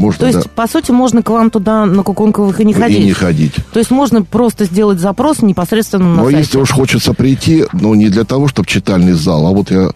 можно 0.00 0.18
То 0.20 0.26
есть, 0.26 0.38
да, 0.42 0.50
по 0.54 0.66
сути, 0.66 0.90
можно 0.90 1.22
к 1.22 1.30
вам 1.30 1.50
туда 1.50 1.84
на 1.86 2.02
Кукунковых 2.02 2.58
и 2.60 2.64
не 2.64 2.72
ходить. 2.72 2.98
и 3.00 3.04
не 3.04 3.12
ходить. 3.12 3.54
То 3.72 3.78
есть 3.78 3.90
можно 3.90 4.22
просто 4.22 4.64
сделать 4.64 4.98
запрос 4.98 5.42
непосредственно 5.42 6.08
на 6.08 6.16
Но 6.16 6.24
сайте. 6.24 6.38
если 6.38 6.58
уж 6.58 6.70
хочется 6.70 7.12
прийти, 7.14 7.64
ну, 7.72 7.94
не 7.94 8.08
для 8.08 8.24
того, 8.24 8.48
чтобы 8.48 8.66
читальный 8.68 9.12
зал, 9.12 9.46
а 9.46 9.50
вот 9.50 9.70
я 9.70 9.90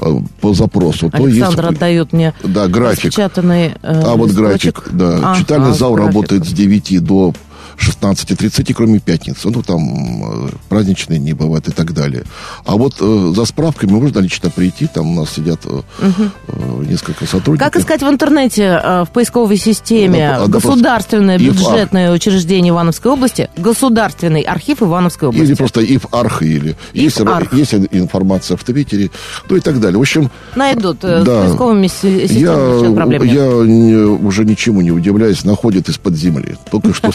э, 0.00 0.14
по 0.40 0.54
запросу, 0.54 1.10
то 1.10 1.26
есть... 1.26 1.38
Александр 1.40 1.66
отдает 1.66 2.12
мне 2.12 2.34
Да, 2.42 2.66
график. 2.66 3.04
распечатанный 3.04 3.74
э, 3.82 4.02
А 4.04 4.16
вот 4.16 4.30
листочек. 4.30 4.74
график, 4.84 4.88
да. 4.92 5.18
Ага, 5.22 5.38
Читальный 5.38 5.72
зал 5.74 5.94
график. 5.94 6.08
работает 6.14 6.44
с 6.46 6.52
9 6.52 7.04
до 7.04 7.32
16.30, 7.78 8.72
кроме 8.74 8.98
пятницы. 9.00 9.48
Ну, 9.50 9.62
там 9.62 10.46
э, 10.46 10.48
праздничные 10.68 11.18
дни 11.18 11.32
бывают 11.32 11.68
и 11.68 11.72
так 11.72 11.92
далее. 11.92 12.24
А 12.64 12.76
вот 12.76 12.94
э, 13.00 13.32
за 13.34 13.44
справками 13.44 13.92
можно 13.92 14.18
лично 14.20 14.50
прийти, 14.50 14.86
там 14.86 15.10
у 15.16 15.20
нас 15.20 15.30
сидят 15.34 15.60
э, 15.64 15.80
э, 16.00 16.84
несколько 16.88 17.26
сотрудников. 17.26 17.72
Как 17.72 17.80
искать 17.82 18.02
в 18.02 18.08
интернете, 18.08 18.80
э, 18.82 19.04
в 19.04 19.10
поисковой 19.12 19.56
системе 19.56 20.30
Да, 20.38 20.40
да, 20.40 20.46
государственное 20.46 21.38
просто 21.38 21.70
бюджетное 21.70 22.12
учреждение 22.12 22.70
Ивановской 22.70 23.12
области, 23.12 23.48
Государственный 23.56 24.42
архив 24.42 24.82
Ивановской 24.82 25.28
области? 25.28 25.46
Или 25.46 25.54
просто 25.54 25.80
ИФ 25.82 26.06
Арх, 26.12 26.42
или 26.42 26.76
есть, 26.92 27.20
есть 27.52 27.74
информация 27.92 28.56
в 28.56 28.64
Твиттере, 28.64 29.10
ну 29.48 29.56
и 29.56 29.60
так 29.60 29.80
далее. 29.80 29.98
В 29.98 30.00
общем, 30.02 30.30
Найдут. 30.54 30.98
э, 31.04 31.22
Да. 31.24 31.42
С 31.42 31.46
поисковыми 31.48 31.86
си- 31.86 32.28
системами 32.28 32.74
я, 32.74 32.80
сейчас 32.80 32.94
проблем 32.94 33.22
нет. 33.24 33.34
я 33.34 33.46
не- 33.46 33.94
уже 34.06 34.44
ничему 34.44 34.80
не 34.80 34.90
удивляюсь, 34.90 35.44
находят 35.44 35.88
из-под 35.88 36.14
земли. 36.16 36.56
Только 36.70 36.94
что, 36.94 37.10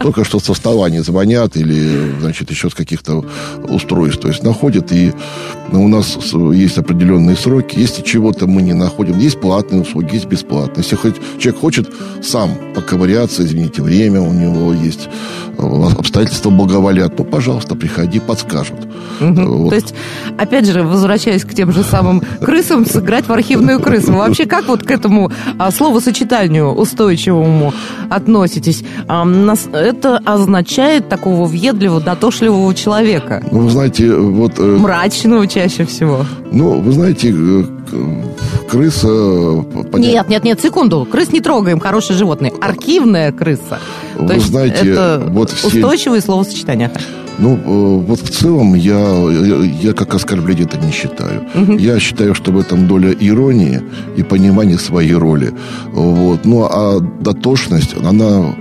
только 0.00 0.24
что 0.24 0.38
со 0.38 0.54
стола 0.54 0.90
не 0.90 1.00
звонят 1.00 1.56
или, 1.56 2.12
значит, 2.20 2.50
еще 2.50 2.70
с 2.70 2.74
каких-то 2.74 3.24
устройств. 3.68 4.20
То 4.20 4.28
есть 4.28 4.42
находят, 4.42 4.92
и 4.92 5.12
у 5.72 5.88
нас 5.88 6.18
есть 6.52 6.78
определенные 6.78 7.36
сроки. 7.36 7.78
Если 7.78 8.02
чего-то 8.02 8.46
мы 8.46 8.62
не 8.62 8.72
находим, 8.72 9.18
есть 9.18 9.40
платные 9.40 9.82
услуги, 9.82 10.14
есть 10.14 10.26
бесплатные. 10.26 10.84
Если 10.84 10.96
хоть 10.96 11.16
человек 11.38 11.60
хочет 11.60 11.92
сам 12.22 12.50
поковыряться, 12.74 13.44
извините, 13.44 13.82
время 13.82 14.20
у 14.20 14.32
него 14.32 14.72
есть, 14.72 15.08
э, 15.58 15.62
обстоятельства 15.98 16.50
благоволят, 16.50 17.18
ну, 17.18 17.24
пожалуйста, 17.24 17.74
приходи, 17.74 18.20
подскажут. 18.20 18.78
Э, 19.20 19.30
вот. 19.30 19.70
То 19.70 19.76
есть, 19.76 19.94
опять 20.38 20.66
же, 20.66 20.82
возвращаясь 20.82 21.44
к 21.44 21.54
тем 21.54 21.72
же 21.72 21.82
самым 21.82 22.22
крысам, 22.40 22.86
сыграть 22.86 23.26
в 23.26 23.32
архивную 23.32 23.80
крысу. 23.80 24.12
Вы 24.12 24.18
вообще 24.18 24.46
как 24.46 24.66
вот 24.68 24.82
к 24.82 24.90
этому 24.90 25.32
а, 25.58 25.70
словосочетанию 25.70 26.72
устойчивому 26.72 27.72
относитесь? 28.10 28.84
Это 29.86 30.18
означает 30.24 31.08
такого 31.08 31.46
въедливого, 31.46 32.00
дотошливого 32.00 32.74
человека. 32.74 33.42
Ну, 33.50 33.60
вы 33.60 33.70
знаете, 33.70 34.14
вот... 34.14 34.58
э, 34.58 34.62
Мрачного 34.62 35.46
чаще 35.46 35.84
всего. 35.84 36.24
Ну, 36.50 36.80
вы 36.80 36.92
знаете, 36.92 37.32
э, 37.34 37.64
крыса... 38.68 39.08
э, 39.08 39.62
понятно, 39.72 39.98
Нет, 39.98 40.28
нет, 40.28 40.44
нет, 40.44 40.60
секунду. 40.60 41.06
Крыс 41.10 41.32
не 41.32 41.40
трогаем, 41.40 41.78
хорошие 41.80 42.16
животные. 42.16 42.52
Архивная 42.60 43.32
крыса. 43.32 43.78
Вы 44.16 44.34
То 44.34 44.40
знаете, 44.40 44.90
это 44.90 45.22
вот 45.28 45.50
все- 45.50 45.68
устойчивые 45.68 46.20
словосочетания. 46.20 46.90
Ну, 47.38 47.54
э, 47.54 48.06
вот 48.06 48.20
в 48.20 48.30
целом 48.30 48.74
я, 48.74 48.98
я, 48.98 49.56
я 49.82 49.92
как 49.92 50.14
оскорбление 50.14 50.64
это 50.64 50.78
не 50.78 50.90
считаю. 50.90 51.44
Я 51.78 52.00
считаю, 52.00 52.34
что 52.34 52.50
в 52.50 52.58
этом 52.58 52.88
доля 52.88 53.12
иронии 53.12 53.82
и 54.16 54.22
понимания 54.22 54.78
своей 54.78 55.12
роли. 55.14 55.52
Вот. 55.92 56.44
Ну, 56.46 56.64
а 56.64 56.98
дотошность, 57.20 57.94
она 58.02 58.54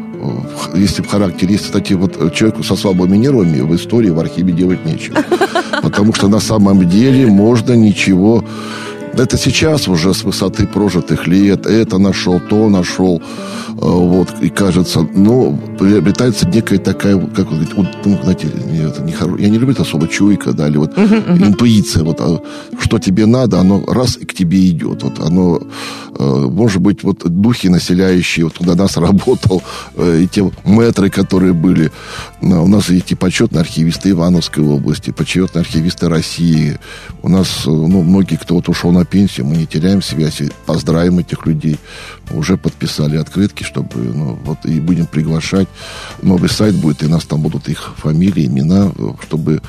если 0.73 1.01
в 1.01 1.07
характере 1.07 1.53
есть, 1.53 1.65
кстати, 1.65 1.93
вот 1.93 2.33
человеку 2.33 2.63
со 2.63 2.75
слабыми 2.75 3.17
нервами 3.17 3.61
в 3.61 3.75
истории, 3.75 4.09
в 4.09 4.19
архиве 4.19 4.53
делать 4.53 4.85
нечего. 4.85 5.23
Потому 5.81 6.13
что 6.13 6.27
на 6.27 6.39
самом 6.39 6.87
деле 6.89 7.27
можно 7.27 7.73
ничего. 7.73 8.43
Это 9.13 9.37
сейчас 9.37 9.87
уже 9.87 10.13
с 10.13 10.23
высоты 10.23 10.67
прожитых 10.67 11.27
лет, 11.27 11.65
это 11.65 11.97
нашел, 11.97 12.39
то 12.39 12.69
нашел, 12.69 13.21
э, 13.21 13.54
вот, 13.81 14.29
и 14.41 14.49
кажется, 14.49 15.01
ну, 15.15 15.59
приобретается 15.77 16.47
некая 16.47 16.77
такая, 16.79 17.17
как 17.19 17.51
вы 17.51 17.57
говорите, 17.65 17.73
у- 17.75 18.07
ну, 18.09 18.19
знаете, 18.23 18.47
это 18.47 19.01
не 19.03 19.11
хоро- 19.11 19.41
я 19.41 19.49
не 19.49 19.57
люблю 19.57 19.73
это 19.73 19.83
слово 19.83 20.07
чуйка, 20.07 20.53
да, 20.53 20.67
или 20.67 20.77
вот 20.77 20.97
интуиция, 20.97 22.03
вот, 22.03 22.21
а 22.21 22.41
что 22.79 22.99
тебе 22.99 23.25
надо, 23.25 23.59
оно 23.59 23.83
раз 23.85 24.17
и 24.17 24.25
к 24.25 24.33
тебе 24.33 24.69
идет, 24.69 25.03
вот, 25.03 25.19
оно, 25.19 25.59
э, 26.17 26.23
может 26.51 26.81
быть, 26.81 27.03
вот 27.03 27.23
духи 27.25 27.67
населяющие, 27.67 28.45
вот, 28.45 28.57
когда 28.57 28.75
нас 28.75 28.97
работал, 28.97 29.61
э, 29.95 30.21
и 30.23 30.27
те 30.27 30.49
мэтры, 30.63 31.09
которые 31.09 31.53
были, 31.53 31.91
э, 32.41 32.45
у 32.47 32.67
нас 32.67 32.89
есть 32.89 33.11
и 33.11 33.15
почетные 33.15 33.61
архивисты 33.61 34.11
Ивановской 34.11 34.63
области, 34.63 35.11
почетные 35.11 35.61
архивисты 35.61 36.07
России, 36.07 36.79
у 37.23 37.29
нас, 37.29 37.63
э, 37.65 37.69
ну, 37.69 38.01
многие, 38.03 38.37
кто 38.37 38.55
вот 38.55 38.69
ушел 38.69 38.91
на 38.91 39.03
пенсию, 39.05 39.47
мы 39.47 39.57
не 39.57 39.65
теряем 39.65 40.01
связь, 40.01 40.41
и 40.41 40.49
поздравим 40.65 41.19
этих 41.19 41.45
людей, 41.45 41.77
уже 42.31 42.57
подписали 42.57 43.17
открытки, 43.17 43.63
чтобы, 43.63 43.99
ну, 43.99 44.39
вот, 44.45 44.65
и 44.65 44.79
будем 44.79 45.05
приглашать, 45.05 45.67
новый 46.21 46.49
сайт 46.49 46.75
будет, 46.75 47.03
и 47.03 47.05
у 47.05 47.09
нас 47.09 47.25
там 47.25 47.41
будут 47.41 47.69
их 47.69 47.93
фамилии, 47.97 48.45
имена, 48.45 48.91
чтобы 49.25 49.61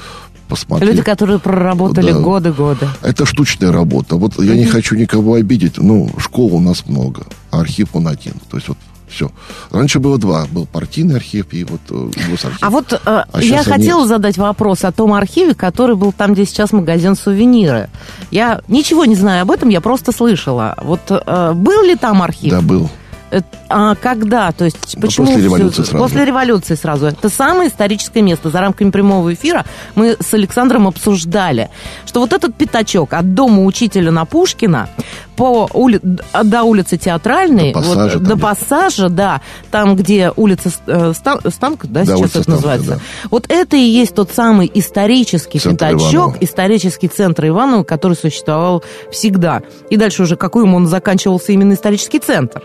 посмотреть. 0.48 0.90
Люди, 0.90 1.02
которые 1.02 1.38
проработали 1.38 2.12
Да. 2.12 2.20
годы-годы. 2.20 2.88
Это 3.02 3.26
штучная 3.26 3.72
работа. 3.72 4.16
Вот 4.16 4.40
я 4.42 4.54
не 4.54 4.66
хочу 4.66 4.94
никого 4.94 5.34
обидеть. 5.34 5.78
Ну, 5.78 6.08
школ 6.18 6.54
у 6.54 6.60
нас 6.60 6.86
много, 6.86 7.26
а 7.50 7.60
архив 7.60 7.88
он 7.94 8.06
один. 8.08 8.34
То 8.50 8.56
есть 8.56 8.68
вот 8.68 8.78
все. 9.08 9.30
Раньше 9.70 9.98
было 9.98 10.18
два. 10.18 10.46
Был 10.50 10.66
партийный 10.66 11.16
архив 11.16 11.46
и 11.52 11.64
вот 11.64 11.80
э, 11.90 12.10
госархив. 12.30 12.58
А 12.60 12.70
вот 12.70 12.92
э, 12.92 12.98
А 13.04 13.42
я 13.42 13.62
хотела 13.62 14.06
задать 14.06 14.36
вопрос 14.38 14.84
о 14.84 14.92
том 14.92 15.12
архиве, 15.12 15.54
который 15.54 15.96
был 15.96 16.12
там, 16.12 16.34
где 16.34 16.44
сейчас 16.44 16.72
магазин 16.72 17.16
сувениры. 17.16 17.88
Я 18.30 18.60
ничего 18.68 19.04
не 19.04 19.14
знаю 19.14 19.42
об 19.42 19.50
этом, 19.50 19.68
я 19.68 19.80
просто 19.80 20.12
слышала. 20.12 20.74
Вот 20.82 21.00
э, 21.08 21.52
был 21.54 21.82
ли 21.82 21.96
там 21.96 22.22
архив? 22.22 22.50
Да, 22.50 22.60
был. 22.60 22.90
Э, 23.30 23.40
А 23.68 23.94
когда? 23.96 24.52
То 24.52 24.64
есть 24.64 24.96
почему 25.00 25.26
после 25.26 25.42
революции 25.42 25.82
сразу. 25.82 25.98
После 25.98 26.24
революции 26.24 26.74
сразу. 26.76 27.06
Это 27.06 27.28
самое 27.28 27.68
историческое 27.70 28.22
место. 28.22 28.50
За 28.50 28.60
рамками 28.60 28.90
прямого 28.90 29.34
эфира 29.34 29.64
мы 29.94 30.16
с 30.20 30.32
Александром 30.34 30.86
обсуждали, 30.86 31.70
что 32.06 32.20
вот 32.20 32.32
этот 32.32 32.54
пятачок 32.54 33.12
от 33.12 33.34
дома 33.34 33.64
учителя 33.64 34.10
на 34.12 34.24
Пушкина 34.24 34.88
по 35.36 35.68
ули... 35.74 36.00
до 36.44 36.62
улицы 36.62 36.96
Театральной, 36.96 37.72
До 37.72 37.80
Пассажа 37.80 38.18
вот, 38.18 38.22
до 38.28 38.36
пассажа, 38.38 39.08
да, 39.08 39.40
там, 39.70 39.94
где 39.96 40.32
улица 40.34 40.70
э, 40.86 41.12
Стан- 41.14 41.40
Станка, 41.50 41.86
да, 41.88 42.04
Да, 42.04 42.16
сейчас 42.16 42.30
это 42.30 42.42
Станка, 42.42 42.50
называется. 42.52 42.90
да. 42.90 42.98
Вот 43.30 43.44
это 43.48 43.76
и 43.76 43.80
есть 43.80 44.14
тот 44.14 44.30
самый 44.32 44.70
исторический 44.74 45.58
Центр 45.58 45.86
пятачок, 45.88 46.12
Иваново. 46.14 46.38
исторический 46.40 47.08
центр 47.08 47.46
Иванова, 47.48 47.82
который 47.84 48.14
существовал 48.14 48.82
всегда. 49.10 49.62
И 49.90 49.96
дальше 49.96 50.22
уже 50.22 50.36
какой 50.36 50.64
он 50.64 50.86
заканчивался 50.86 51.52
именно 51.52 51.74
исторический 51.74 52.18
центр. 52.18 52.62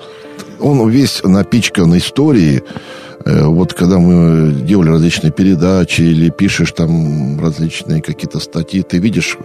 Он 0.59 0.89
весь 0.89 1.21
напичкан 1.23 1.97
историей. 1.97 2.63
Э, 3.25 3.45
Вот 3.45 3.73
когда 3.73 3.97
мы 3.99 4.51
делали 4.51 4.89
различные 4.89 5.31
передачи 5.31 6.01
или 6.01 6.29
пишешь 6.29 6.71
там 6.71 7.39
различные 7.39 8.01
какие-то 8.01 8.39
статьи, 8.39 8.81
ты 8.81 8.97
видишь, 8.97 9.37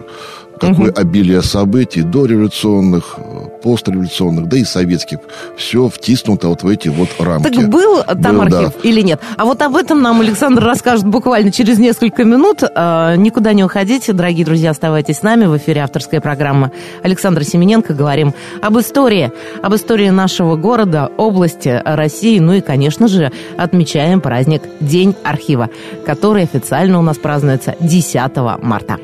какое 0.59 0.91
обилие 0.91 1.41
событий 1.41 2.01
дореволюционных, 2.01 3.15
э, 3.17 3.47
постреволюционных, 3.63 4.47
да 4.47 4.57
и 4.57 4.63
советских. 4.63 5.19
Все 5.57 5.89
втиснуто 5.89 6.47
вот 6.49 6.63
в 6.63 6.67
эти 6.67 6.89
вот 6.89 7.09
рамки. 7.19 7.49
Так 7.49 7.69
был 7.69 8.03
там 8.03 8.37
Был, 8.37 8.45
да. 8.49 8.59
архив 8.59 8.73
или 8.83 9.01
нет? 9.01 9.19
А 9.37 9.45
вот 9.45 9.61
об 9.61 9.75
этом 9.75 10.01
нам 10.01 10.21
Александр 10.21 10.63
расскажет 10.63 11.05
буквально 11.05 11.51
через 11.51 11.79
несколько 11.79 12.23
минут. 12.23 12.63
Э, 12.63 13.15
Никуда 13.17 13.53
не 13.53 13.63
уходите, 13.63 14.13
дорогие 14.13 14.45
друзья, 14.45 14.71
оставайтесь 14.71 15.17
с 15.17 15.23
нами. 15.23 15.45
В 15.45 15.57
эфире 15.57 15.81
авторская 15.81 16.21
программа 16.21 16.71
Александра 17.03 17.43
Семененко. 17.43 17.93
Говорим 17.93 18.33
об 18.61 18.77
истории, 18.79 19.31
об 19.61 19.75
истории 19.75 20.09
нашего 20.09 20.55
города, 20.55 21.09
области, 21.17 21.81
России. 21.85 22.39
Ну 22.39 22.53
и, 22.53 22.61
конечно 22.61 23.07
же, 23.07 23.31
отмечаем 23.57 24.21
праздник 24.21 24.61
День 24.79 25.15
архива, 25.23 25.69
который 26.05 26.43
официально 26.43 26.99
у 26.99 27.01
нас 27.01 27.17
празднуется 27.17 27.75
10 27.79 28.61
марта. 28.61 28.97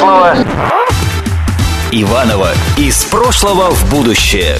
Прошлого. 0.00 0.34
Иванова 1.92 2.52
из 2.78 3.04
прошлого 3.04 3.70
в 3.70 3.90
будущее. 3.90 4.58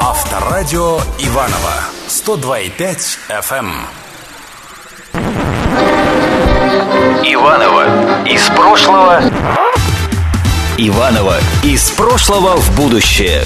Авторадио 0.00 0.98
Иванова 1.18 1.74
102,5 2.08 3.18
FM. 3.28 3.70
Иванова 7.22 8.26
из 8.26 8.42
прошлого. 8.48 9.22
Иванова 10.76 11.36
из 11.62 11.90
прошлого 11.92 12.56
в 12.56 12.76
будущее. 12.76 13.44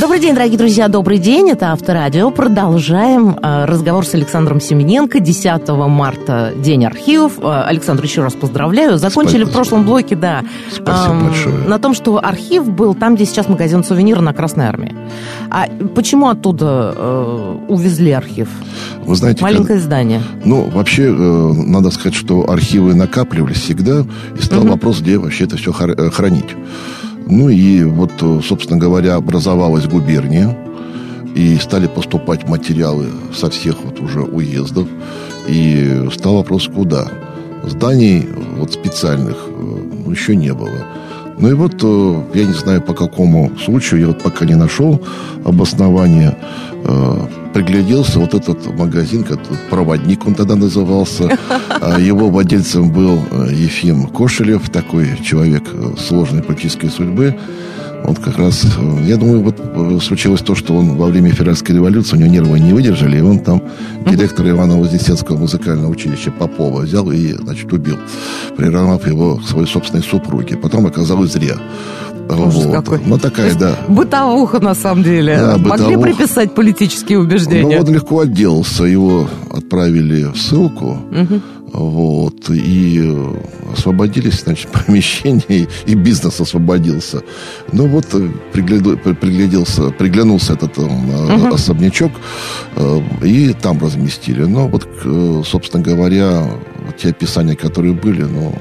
Добрый 0.00 0.18
день, 0.18 0.34
дорогие 0.34 0.58
друзья, 0.58 0.88
добрый 0.88 1.18
день. 1.18 1.50
Это 1.50 1.70
Авторадио. 1.70 2.32
Продолжаем 2.32 3.38
э, 3.40 3.64
разговор 3.64 4.04
с 4.04 4.12
Александром 4.14 4.60
Семененко. 4.60 5.20
10 5.20 5.68
марта 5.68 6.52
День 6.56 6.84
архивов. 6.84 7.38
Э, 7.38 7.62
Александр, 7.66 8.02
еще 8.02 8.22
раз 8.22 8.34
поздравляю. 8.34 8.98
Закончили 8.98 9.44
Спасибо. 9.44 9.50
в 9.50 9.52
прошлом 9.52 9.86
блоке, 9.86 10.16
да, 10.16 10.42
Спасибо 10.68 11.14
эм, 11.14 11.26
большое. 11.28 11.58
на 11.68 11.78
том, 11.78 11.94
что 11.94 12.18
архив 12.18 12.68
был 12.68 12.94
там, 12.94 13.14
где 13.14 13.24
сейчас 13.24 13.48
магазин 13.48 13.84
сувенира 13.84 14.20
на 14.20 14.34
Красной 14.34 14.66
Армии. 14.66 14.92
А 15.48 15.68
почему 15.94 16.28
оттуда 16.28 16.92
э, 16.96 17.56
увезли 17.68 18.10
архив? 18.10 18.48
Вы 19.06 19.14
знаете, 19.14 19.44
Маленькое 19.44 19.78
здание. 19.78 20.22
Ну, 20.44 20.68
вообще, 20.70 21.04
э, 21.04 21.52
надо 21.52 21.92
сказать, 21.92 22.14
что 22.14 22.50
архивы 22.50 22.94
накапливались 22.94 23.60
всегда, 23.60 24.04
и 24.36 24.42
стал 24.42 24.64
вопрос, 24.64 25.00
где 25.00 25.18
вообще 25.18 25.44
это 25.44 25.56
все 25.56 25.70
э, 25.70 26.10
хранить. 26.10 26.56
Ну 27.26 27.48
и 27.48 27.84
вот, 27.84 28.12
э, 28.20 28.40
собственно 28.42 28.78
говоря, 28.78 29.16
образовалась 29.16 29.86
губерния, 29.86 30.56
и 31.34 31.56
стали 31.56 31.88
поступать 31.88 32.48
материалы 32.48 33.08
со 33.34 33.50
всех 33.50 33.82
вот 33.82 34.00
уже 34.00 34.22
уездов, 34.22 34.86
и 35.48 36.08
стал 36.12 36.36
вопрос, 36.36 36.68
куда. 36.68 37.08
Зданий 37.64 38.20
э, 38.20 38.26
вот 38.58 38.72
специальных 38.72 39.36
э, 39.48 39.88
ну, 40.04 40.10
еще 40.10 40.36
не 40.36 40.52
было. 40.52 40.86
Ну 41.38 41.50
и 41.50 41.52
вот, 41.52 41.74
э, 41.82 42.22
я 42.34 42.44
не 42.44 42.52
знаю 42.52 42.80
по 42.80 42.94
какому 42.94 43.50
случаю, 43.58 44.00
я 44.00 44.06
вот 44.08 44.22
пока 44.22 44.44
не 44.44 44.54
нашел 44.54 45.00
обоснования, 45.44 46.36
э, 46.84 47.26
пригляделся, 47.52 48.20
вот 48.20 48.34
этот 48.34 48.66
магазин, 48.78 49.24
как 49.24 49.40
проводник 49.70 50.26
он 50.26 50.34
тогда 50.34 50.54
назывался, 50.54 51.36
а 51.68 51.98
его 51.98 52.28
владельцем 52.30 52.90
был 52.90 53.18
э, 53.30 53.48
Ефим 53.52 54.06
Кошелев, 54.06 54.70
такой 54.70 55.18
человек 55.22 55.64
сложной 55.98 56.42
политической 56.42 56.88
судьбы. 56.88 57.36
Он 58.06 58.14
как 58.16 58.36
раз, 58.36 58.64
э, 58.64 59.04
я 59.06 59.16
думаю, 59.16 59.42
вот 59.42 59.56
э, 59.58 59.98
случилось 60.02 60.40
то, 60.42 60.54
что 60.54 60.74
он 60.76 60.96
во 60.96 61.06
время 61.06 61.30
февральской 61.30 61.74
революции, 61.74 62.16
у 62.16 62.20
него 62.20 62.30
нервы 62.30 62.60
не 62.60 62.72
выдержали, 62.74 63.16
и 63.18 63.22
он 63.22 63.38
там 63.38 63.62
директора 64.06 64.50
Иваново-Вознесенского 64.50 65.38
музыкального 65.38 65.88
училища 65.90 66.30
Попова 66.30 66.82
взял 66.82 67.10
и, 67.10 67.32
значит, 67.32 67.72
убил, 67.72 67.96
приравняв 68.56 69.06
его 69.06 69.36
к 69.36 69.44
своей 69.44 69.66
собственной 69.66 70.02
супруге. 70.02 70.56
Потом 70.56 70.86
оказалось 70.86 71.32
зря. 71.32 71.56
Ужас 72.28 72.64
Вот. 72.64 72.72
какой. 72.72 73.00
Ну, 73.04 73.18
такая, 73.18 73.54
да. 73.54 73.76
Бытовуха, 73.88 74.58
на 74.60 74.74
самом 74.74 75.02
деле. 75.02 75.36
Да, 75.36 75.58
Могли 75.58 75.96
приписать 75.96 76.54
политические 76.54 77.18
Ну, 77.18 77.24
убеждения? 77.24 77.80
он 77.80 77.92
легко 77.92 78.20
отделался. 78.20 78.84
Его 78.84 79.28
отправили 79.50 80.24
в 80.24 80.36
ссылку. 80.38 80.98
Вот. 81.74 82.48
И 82.50 83.00
э, 83.02 83.34
освободились, 83.72 84.42
значит, 84.44 84.68
помещения, 84.86 85.66
и, 85.86 85.94
бизнес 85.94 86.40
освободился. 86.40 87.22
Ну, 87.72 87.86
вот 87.88 88.06
э, 88.14 88.30
пригляду- 88.52 88.96
при- 88.96 89.12
пригляделся, 89.14 89.90
приглянулся 89.90 90.52
этот 90.52 90.78
э, 90.78 91.48
особнячок, 91.52 92.12
э, 92.76 93.00
и 93.24 93.52
там 93.52 93.80
разместили. 93.80 94.44
Но 94.44 94.68
вот, 94.68 94.88
э, 95.04 95.42
собственно 95.44 95.82
говоря, 95.82 96.48
вот 96.86 96.96
те 96.96 97.08
описания, 97.10 97.56
которые 97.56 97.92
были, 97.92 98.22
ну, 98.22 98.54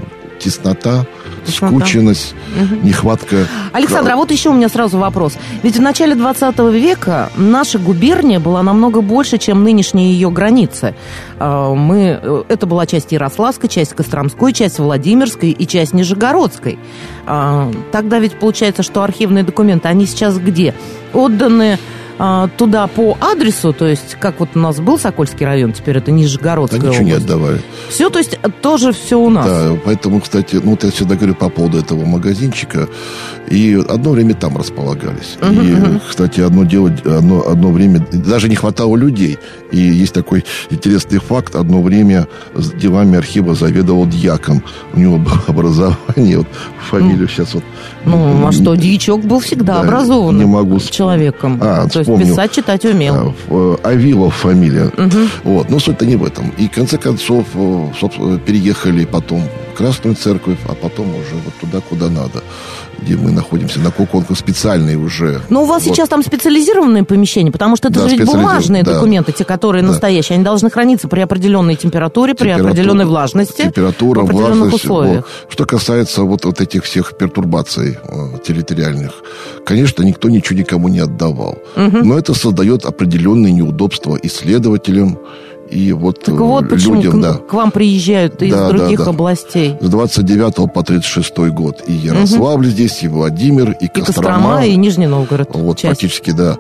теснота, 0.44 1.06
Теснота. 1.46 1.76
скученность, 1.76 2.36
нехватка... 2.84 3.48
Александр, 3.72 4.12
а 4.12 4.16
вот 4.16 4.32
еще 4.32 4.50
у 4.50 4.54
меня 4.54 4.70
сразу 4.70 4.98
вопрос. 4.98 5.34
Ведь 5.64 5.78
в 5.78 5.82
начале 5.82 6.16
20 6.16 6.60
века 6.74 7.30
наша 7.36 7.80
губерния 7.80 8.40
была 8.40 8.62
намного 8.64 9.02
больше, 9.02 9.38
чем 9.38 9.64
нынешние 9.64 10.14
ее 10.14 10.30
границы. 10.30 10.96
А, 11.40 11.74
Мы, 11.74 12.20
э, 12.22 12.44
это 12.50 12.66
была 12.66 12.86
часть 12.86 13.12
Ярославской, 13.12 13.70
часть 13.70 13.94
Костромской, 13.94 14.54
часть 14.54 14.80
Владимирской 14.80 15.52
и 15.52 15.68
часть 15.68 15.94
Нижегородской. 15.94 16.78
А, 17.26 17.72
Тогда 17.92 18.20
ведь 18.20 18.40
получается, 18.40 18.84
что 18.84 19.04
архивные 19.04 19.44
документы, 19.44 19.88
они 19.88 20.06
сейчас 20.06 20.38
где? 20.38 20.74
Отданы 21.14 21.78
туда 22.58 22.88
по 22.88 23.18
адресу, 23.20 23.74
то 23.74 23.88
есть 23.88 24.16
как 24.20 24.40
вот 24.40 24.50
у 24.56 24.60
нас 24.60 24.80
был 24.80 25.00
Сокольский 25.00 25.46
район, 25.46 25.74
теперь 25.74 25.98
это 25.98 26.08
Да 26.08 26.12
Нижегородская 26.12 26.80
ничего 26.80 27.04
не 27.04 27.14
область. 27.14 27.26
отдавали. 27.26 27.62
Все, 27.90 28.10
то 28.10 28.20
есть 28.20 28.38
тоже 28.62 28.92
все 28.94 29.20
у 29.20 29.30
нас. 29.30 29.46
Да, 29.46 29.78
поэтому, 29.84 30.22
кстати, 30.22 30.56
ну 30.64 30.72
вот 30.72 30.84
я 30.84 30.92
всегда 30.92 31.16
говорю 31.16 31.36
по 31.36 31.50
поводу 31.50 31.80
этого 31.80 32.06
магазинчика, 32.06 32.88
и 33.50 33.74
одно 33.90 34.12
время 34.12 34.36
там 34.36 34.58
располагались. 34.58 35.38
и, 35.42 35.76
кстати, 36.10 36.42
одно 36.42 36.64
дело, 36.64 36.90
одно, 37.06 37.48
одно 37.48 37.72
время 37.72 38.06
даже 38.12 38.50
не 38.50 38.56
хватало 38.56 38.96
людей. 38.96 39.38
И 39.72 39.78
есть 39.78 40.14
такой 40.14 40.46
интересный 40.70 41.20
факт: 41.20 41.56
одно 41.56 41.82
время 41.82 42.28
с 42.54 42.72
делами 42.72 43.18
архива 43.18 43.56
заведовал 43.56 44.06
дьяком. 44.08 44.64
У 44.94 45.00
него 45.00 45.18
было 45.18 45.42
образование, 45.48 46.40
вот 46.40 46.48
фамилию 46.90 47.28
сейчас 47.28 47.54
вот. 47.54 47.64
Ну, 48.06 48.48
а 48.48 48.52
что, 48.52 48.76
дьячок 48.76 49.22
был 49.22 49.40
всегда 49.40 49.76
Да, 49.76 49.82
образованным 49.82 50.40
не 50.40 50.46
могу 50.46 50.80
человеком. 50.80 51.60
А, 51.62 51.88
То 51.88 52.00
есть 52.00 52.10
вспомнил. 52.10 52.28
писать, 52.28 52.52
читать 52.52 52.86
умел. 52.86 53.34
А, 53.50 53.76
э, 53.84 53.88
Авилов 53.88 54.36
фамилия. 54.36 54.92
Вот, 55.44 55.70
но 55.70 55.80
суть-то 55.80 56.06
не 56.06 56.16
в 56.16 56.24
этом. 56.24 56.52
И 56.58 56.68
в 56.68 56.72
конце 56.72 56.98
концов, 56.98 57.46
э, 57.54 57.88
собственно, 58.00 58.38
переехали 58.40 59.06
потом 59.06 59.42
в 59.74 59.78
Красную 59.78 60.16
Церковь, 60.16 60.58
а 60.68 60.74
потом 60.74 61.08
уже 61.10 61.36
вот 61.44 61.54
туда, 61.62 61.80
куда 61.82 62.10
надо, 62.10 62.44
где 63.04 63.16
мы 63.16 63.32
находимся, 63.32 63.80
на 63.80 63.92
Куконку 63.92 64.36
специальный 64.36 64.96
уже. 64.96 65.42
Но 65.50 65.64
у 65.64 65.66
вас 65.66 65.84
Вот. 65.86 65.94
сейчас 65.94 66.10
там 66.10 66.24
специализированные 66.24 67.04
помещения, 67.04 67.52
потому 67.52 67.76
что 67.76 67.90
это 67.90 68.02
Да, 68.02 68.10
же 68.10 68.16
ведь 68.16 68.26
бумажные 68.26 68.84
да. 68.84 68.94
документы, 68.94 69.32
те, 69.32 69.44
которые 69.46 69.82
Да. 69.84 69.90
настоящие. 69.90 70.36
Они 70.36 70.44
должны 70.44 70.70
храниться 70.70 71.08
при 71.08 71.22
определенной 71.22 71.76
температуре, 71.76 72.34
при 72.34 72.48
Температура- 72.50 72.70
определенной 72.72 73.06
влажности, 73.06 73.62
температура, 73.64 74.22
в 74.22 74.24
определенных 74.26 74.58
влажность, 74.58 74.84
условиях. 74.86 75.16
вот. 75.44 75.52
Что 75.54 75.66
касается 75.66 76.24
вот, 76.24 76.46
вот 76.46 76.62
этих 76.62 76.84
всех 76.86 77.18
пертурбаций 77.18 77.98
э, 78.04 78.16
территориальных, 78.46 79.12
конечно, 79.66 80.04
никто 80.04 80.30
ничего 80.30 80.58
никому 80.60 80.88
не 80.88 81.00
отдавал. 81.00 81.58
Но 81.76 82.18
это 82.18 82.34
создает 82.34 82.86
определенные 82.86 83.52
неудобства 83.54 84.18
исследователям 84.24 85.18
и 85.74 85.92
вот, 85.92 86.22
Так 86.24 86.36
э, 86.36 86.38
вот 86.38 86.70
почему 86.70 86.96
людям, 86.96 87.20
к, 87.20 87.22
да. 87.22 87.34
к 87.34 87.54
вам 87.54 87.72
приезжают 87.72 88.42
из 88.42 88.52
Да, 88.52 88.70
да, 88.70 88.78
других 88.78 89.00
да. 89.00 89.10
областей. 89.10 89.76
С 89.82 89.90
29 89.90 90.72
по 90.74 90.84
36 90.84 91.38
год. 91.50 91.84
И 91.88 91.94
Ярославль 91.94 92.68
здесь, 92.68 93.04
и 93.04 93.08
Владимир, 93.08 93.72
и 93.72 93.86
И 93.86 93.88
Кострома. 93.88 94.06
Кострома, 94.36 94.66
и 94.66 94.76
Нижний 94.76 95.08
Новгород. 95.08 95.50
Вот, 95.54 95.78
часть. 95.78 96.00
практически, 96.00 96.32
да. 96.32 96.58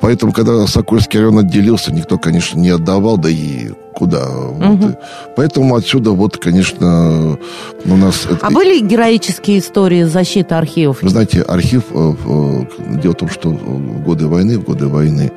Поэтому, 0.00 0.32
когда 0.32 0.66
Сокольский 0.66 1.18
район 1.20 1.38
отделился, 1.38 1.92
никто, 1.92 2.18
конечно, 2.18 2.58
не 2.58 2.70
отдавал, 2.70 3.16
да 3.18 3.28
и 3.30 3.70
куда. 3.94 4.26
Вот. 4.30 4.90
И 4.90 4.94
Поэтому 5.36 5.76
отсюда 5.76 6.12
вот, 6.12 6.36
конечно, 6.38 7.38
у 7.84 7.96
нас... 7.96 8.24
это- 8.24 8.46
А 8.46 8.50
были 8.50 8.80
героические 8.80 9.58
истории 9.58 10.04
защиты 10.04 10.54
архивов? 10.54 11.02
Вы 11.02 11.10
знаете, 11.10 11.42
архив, 11.42 11.84
э, 11.90 12.14
э, 12.26 12.64
дело 13.02 13.12
в 13.12 13.16
том, 13.16 13.28
что 13.28 13.50
в 13.50 14.02
годы 14.02 14.26
войны, 14.28 14.58
в 14.58 14.64
годы 14.64 14.86
войны 14.88 15.30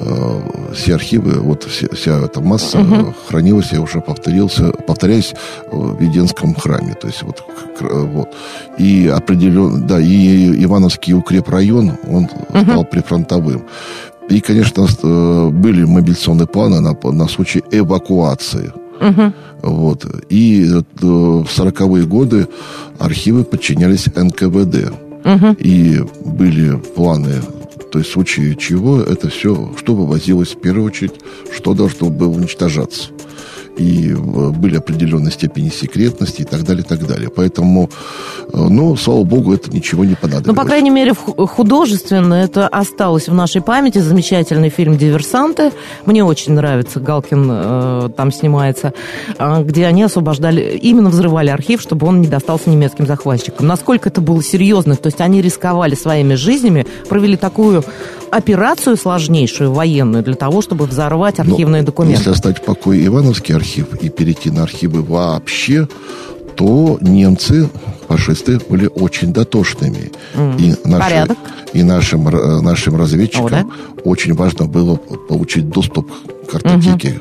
э, 0.00 0.40
все 0.74 0.96
архивы, 0.96 1.40
вот 1.40 1.62
все- 1.62 1.88
вся 1.94 2.18
эта 2.24 2.40
масса 2.40 2.78
э, 2.78 3.12
хранилась, 3.28 3.72
я 3.72 3.80
уже 3.80 4.00
повторился, 4.00 4.72
повторяюсь, 4.86 5.32
в 5.70 5.96
Веденском 6.00 6.54
храме. 6.56 6.94
То 6.94 7.06
есть 7.06 7.22
вот, 7.22 7.44
вот. 7.80 8.34
И 8.78 9.06
определенно, 9.08 9.78
да, 9.80 10.00
и 10.00 10.64
Ивановский 10.64 11.14
укрепрайон, 11.14 11.92
он 12.10 12.28
стал 12.64 12.84
прифронтовым. 12.84 13.61
И, 14.28 14.40
конечно, 14.40 14.86
э, 15.02 15.48
были 15.50 15.84
мобилизационные 15.84 16.46
планы 16.46 16.80
на, 16.80 16.96
на 17.10 17.28
случай 17.28 17.62
эвакуации. 17.70 18.72
Вот. 19.62 20.06
И 20.28 20.64
э, 20.64 20.82
в 21.00 21.46
сороковые 21.48 22.06
годы 22.06 22.48
архивы 22.98 23.44
подчинялись 23.44 24.06
НКВД. 24.06 24.92
И 25.58 26.00
были 26.24 26.76
планы, 26.96 27.42
то 27.92 27.98
есть 27.98 28.10
в 28.10 28.12
случае 28.14 28.56
чего 28.56 29.00
это 29.00 29.28
все, 29.28 29.72
что 29.76 29.94
вывозилось 29.94 30.54
в 30.54 30.60
первую 30.60 30.86
очередь, 30.86 31.12
что 31.54 31.74
должно 31.74 32.08
было 32.08 32.30
уничтожаться. 32.30 33.10
И 33.76 34.10
э, 34.10 34.50
были 34.50 34.76
определенной 34.76 35.32
степени 35.32 35.70
секретности 35.70 36.42
и 36.42 36.44
так 36.44 36.62
далее, 36.62 36.84
и 36.84 36.86
так 36.86 37.06
далее. 37.06 37.30
Поэтому, 37.34 37.88
э, 38.52 38.56
ну, 38.56 38.96
слава 38.96 39.24
богу, 39.24 39.54
это 39.54 39.70
ничего 39.70 40.04
не 40.04 40.14
понадобилось. 40.14 40.46
Ну, 40.46 40.54
по 40.54 40.64
крайней 40.64 40.90
мере, 40.90 41.14
художественно 41.14 42.34
это 42.34 42.68
осталось 42.68 43.28
в 43.28 43.34
нашей 43.34 43.62
памяти. 43.62 43.98
Замечательный 43.98 44.68
фильм 44.68 44.96
«Диверсанты». 44.96 45.72
Мне 46.06 46.24
очень 46.24 46.52
нравится, 46.52 47.00
Галкин 47.00 47.48
э, 47.50 48.08
там 48.16 48.32
снимается, 48.32 48.92
э, 49.38 49.62
где 49.62 49.86
они 49.86 50.02
освобождали, 50.02 50.78
именно 50.82 51.10
взрывали 51.10 51.50
архив, 51.50 51.80
чтобы 51.80 52.06
он 52.06 52.20
не 52.20 52.28
достался 52.28 52.70
немецким 52.70 53.06
захватчикам. 53.06 53.66
Насколько 53.66 54.08
это 54.08 54.20
было 54.20 54.42
серьезно, 54.42 54.96
то 54.96 55.06
есть 55.06 55.20
они 55.20 55.40
рисковали 55.40 55.94
своими 55.94 56.34
жизнями, 56.34 56.86
провели 57.08 57.36
такую 57.36 57.84
операцию 58.32 58.96
сложнейшую 58.96 59.72
военную 59.72 60.24
для 60.24 60.34
того, 60.34 60.62
чтобы 60.62 60.86
взорвать 60.86 61.38
Но 61.38 61.44
архивные 61.44 61.82
документы. 61.82 62.18
Если 62.18 62.30
оставить 62.30 62.58
в 62.58 62.62
покое 62.62 63.04
Ивановский 63.06 63.54
архив 63.54 63.94
и 64.02 64.08
перейти 64.08 64.50
на 64.50 64.62
архивы 64.62 65.02
вообще, 65.02 65.86
то 66.56 66.98
немцы, 67.00 67.68
фашисты, 68.08 68.58
были 68.70 68.86
очень 68.86 69.32
дотошными. 69.32 70.10
И, 70.58 70.74
наши- 70.84 71.02
Порядок. 71.10 71.38
и 71.74 71.82
нашим, 71.82 72.28
р- 72.28 72.60
нашим 72.62 72.96
разведчикам 72.96 73.46
О, 73.46 73.50
да? 73.50 73.66
очень 74.04 74.34
важно 74.34 74.66
было 74.66 74.96
получить 74.96 75.68
доступ 75.68 76.10
к 76.46 76.50
картотеке, 76.52 77.20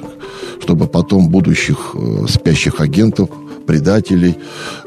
чтобы 0.62 0.88
потом 0.88 1.28
будущих 1.30 1.91
э, 1.95 2.26
спящих 2.30 2.80
агентов 2.82 3.30
предателей, 3.66 4.38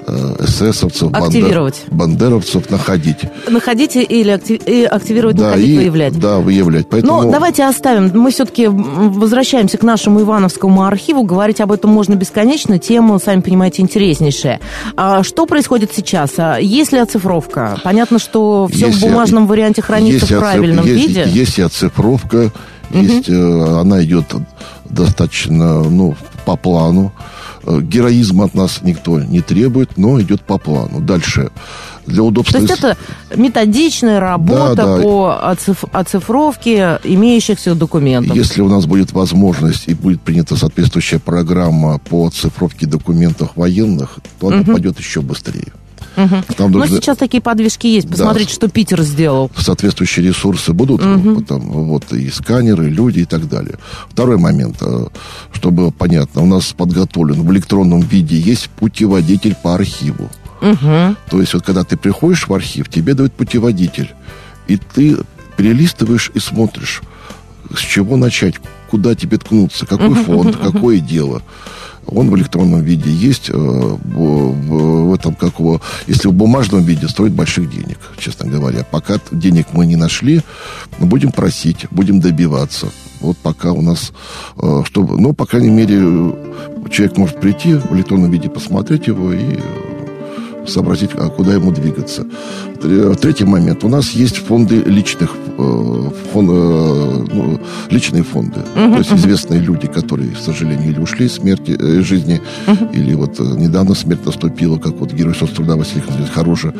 э, 0.06 0.36
эсэсовцев, 0.40 1.10
бандер- 1.10 1.72
бандеровцев 1.90 2.70
находить. 2.70 3.18
Находите 3.48 4.02
или 4.02 4.30
актив- 4.30 4.62
и 4.66 4.84
активировать, 4.84 5.36
Да, 5.36 5.46
находить, 5.46 5.68
и, 5.68 5.76
выявлять. 5.78 6.18
да, 6.18 6.38
выявлять. 6.38 6.86
Поэтому... 6.90 7.22
Ну, 7.22 7.30
давайте 7.30 7.64
оставим. 7.64 8.10
Мы 8.14 8.30
все-таки 8.30 8.66
возвращаемся 8.68 9.78
к 9.78 9.82
нашему 9.82 10.20
Ивановскому 10.20 10.84
архиву. 10.84 11.22
Говорить 11.22 11.60
об 11.60 11.72
этом 11.72 11.90
можно 11.90 12.14
бесконечно. 12.14 12.78
Тема, 12.78 13.18
сами 13.18 13.40
понимаете, 13.40 13.82
интереснейшая. 13.82 14.60
А 14.96 15.22
что 15.22 15.46
происходит 15.46 15.92
сейчас? 15.94 16.32
А 16.38 16.58
Есть 16.58 16.92
ли 16.92 16.98
оцифровка? 16.98 17.78
Понятно, 17.84 18.18
что 18.18 18.68
все 18.70 18.86
в 18.86 18.94
Если- 18.94 19.08
бумажном 19.08 19.46
варианте 19.46 19.82
хранится 19.82 20.12
есть 20.14 20.26
в 20.26 20.32
оциф- 20.32 20.38
правильном 20.40 20.86
есть, 20.86 21.06
виде. 21.08 21.24
Есть 21.26 21.58
и 21.58 21.62
оцифровка, 21.62 22.50
есть, 22.90 23.28
э, 23.28 23.32
она 23.80 24.02
идет 24.04 24.24
достаточно, 24.88 25.82
ну, 25.82 26.14
по 26.44 26.56
плану. 26.56 27.12
Э, 27.64 27.80
Героизма 27.80 28.44
от 28.44 28.54
нас 28.54 28.80
никто 28.82 29.20
не 29.20 29.40
требует, 29.40 29.96
но 29.96 30.20
идет 30.20 30.42
по 30.42 30.58
плану. 30.58 31.00
Дальше. 31.00 31.50
Для 32.06 32.22
удобства... 32.22 32.60
То 32.60 32.66
есть 32.66 32.78
это 32.78 32.96
методичная 33.34 34.20
работа 34.20 34.74
Да, 34.76 34.96
да. 34.96 35.02
по 35.02 35.38
оциф- 35.42 35.84
оцифровке 35.92 36.98
имеющихся 37.04 37.74
документов. 37.74 38.36
Если 38.36 38.60
у 38.60 38.68
нас 38.68 38.84
будет 38.86 39.12
возможность 39.12 39.84
и 39.88 39.94
будет 39.94 40.20
принята 40.20 40.56
соответствующая 40.56 41.18
программа 41.18 41.98
по 41.98 42.26
оцифровке 42.26 42.86
документов 42.86 43.50
военных, 43.56 44.18
то 44.38 44.48
она 44.48 44.62
пойдет 44.64 44.98
еще 44.98 45.22
быстрее. 45.22 45.72
Там 46.14 46.70
Но 46.70 46.78
должны- 46.78 46.96
сейчас 46.98 47.16
такие 47.16 47.40
подвижки 47.42 47.86
есть. 47.86 48.08
Посмотрите, 48.08 48.52
что 48.52 48.68
Питер 48.68 49.02
сделал. 49.02 49.50
соответствующие 49.56 50.26
ресурсы 50.28 50.72
будут, 50.72 51.00
потом, 51.00 51.60
вот, 51.60 52.12
и 52.12 52.30
сканеры, 52.30 52.86
и 52.86 52.90
люди 52.90 53.20
и 53.20 53.24
так 53.24 53.48
далее. 53.48 53.78
Второй 54.08 54.38
момент, 54.38 54.76
э, 54.80 55.06
чтобы 55.52 55.76
было 55.76 55.90
понятно, 55.90 56.42
у 56.42 56.46
нас 56.46 56.72
подготовлен 56.72 57.42
в 57.42 57.52
электронном 57.52 58.00
виде 58.00 58.36
есть 58.36 58.68
путеводитель 58.70 59.54
по 59.62 59.74
архиву. 59.74 60.28
То 61.30 61.40
есть 61.40 61.54
вот 61.54 61.62
когда 61.64 61.84
ты 61.84 61.96
приходишь 61.96 62.48
в 62.48 62.54
архив, 62.54 62.88
тебе 62.88 63.14
дают 63.14 63.32
путеводитель, 63.34 64.10
и 64.66 64.76
ты 64.76 65.18
перелистываешь 65.56 66.30
и 66.34 66.38
смотришь, 66.38 67.02
с 67.74 67.78
чего 67.80 68.16
начать, 68.16 68.54
куда 68.90 69.14
тебе 69.14 69.38
ткнуться, 69.38 69.86
какой 69.86 70.14
фонд, 70.14 70.56
какое 70.56 71.00
дело. 71.00 71.42
Он 72.06 72.30
в 72.30 72.36
электронном 72.36 72.82
виде 72.82 73.10
есть, 73.10 73.50
э, 73.50 73.52
в, 73.54 75.14
этом 75.14 75.34
как 75.34 75.58
его, 75.58 75.80
если 76.06 76.28
в 76.28 76.32
бумажном 76.32 76.82
виде 76.82 77.08
стоит 77.08 77.32
больших 77.32 77.70
денег, 77.70 77.98
честно 78.18 78.46
говоря. 78.46 78.84
Пока 78.90 79.20
денег 79.30 79.68
мы 79.72 79.86
не 79.86 79.96
нашли, 79.96 80.42
будем 80.98 81.32
просить, 81.32 81.86
будем 81.90 82.20
добиваться. 82.20 82.88
Вот 83.20 83.36
пока 83.38 83.72
у 83.72 83.82
нас, 83.82 84.12
э, 84.56 84.82
чтобы, 84.84 85.20
ну, 85.20 85.32
по 85.32 85.46
крайней 85.46 85.70
мере, 85.70 85.98
человек 86.90 87.16
может 87.16 87.40
прийти 87.40 87.74
в 87.74 87.94
электронном 87.94 88.30
виде, 88.30 88.48
посмотреть 88.48 89.06
его 89.06 89.32
и 89.32 89.56
э, 89.56 89.93
сообразить, 90.66 91.10
а 91.14 91.28
куда 91.28 91.54
ему 91.54 91.72
двигаться. 91.72 92.24
Тре- 92.82 93.14
Третий 93.14 93.44
момент. 93.44 93.84
У 93.84 93.88
нас 93.88 94.10
есть 94.10 94.36
фонды 94.36 94.82
личных, 94.86 95.30
э, 95.58 96.10
фон- 96.32 96.50
э, 96.50 97.26
ну, 97.32 97.60
личные 97.90 98.22
фонды. 98.22 98.60
То 98.74 98.98
есть 98.98 99.12
известные 99.12 99.60
люди, 99.60 99.86
которые, 99.86 100.30
к 100.30 100.38
сожалению, 100.38 100.90
или 100.90 100.98
ушли 101.00 101.26
из 101.26 101.32
смерти, 101.34 101.76
э, 101.78 102.00
из 102.00 102.04
жизни, 102.06 102.40
или 102.92 103.14
вот 103.14 103.40
э, 103.40 103.42
недавно 103.42 103.94
смерть 103.94 104.24
наступила, 104.26 104.78
как 104.78 104.94
вот 105.00 105.12
герой 105.12 105.34
соцтруда 105.34 105.76
Василий 105.76 106.00
Константинович 106.00 106.32
Хороший, 106.34 106.72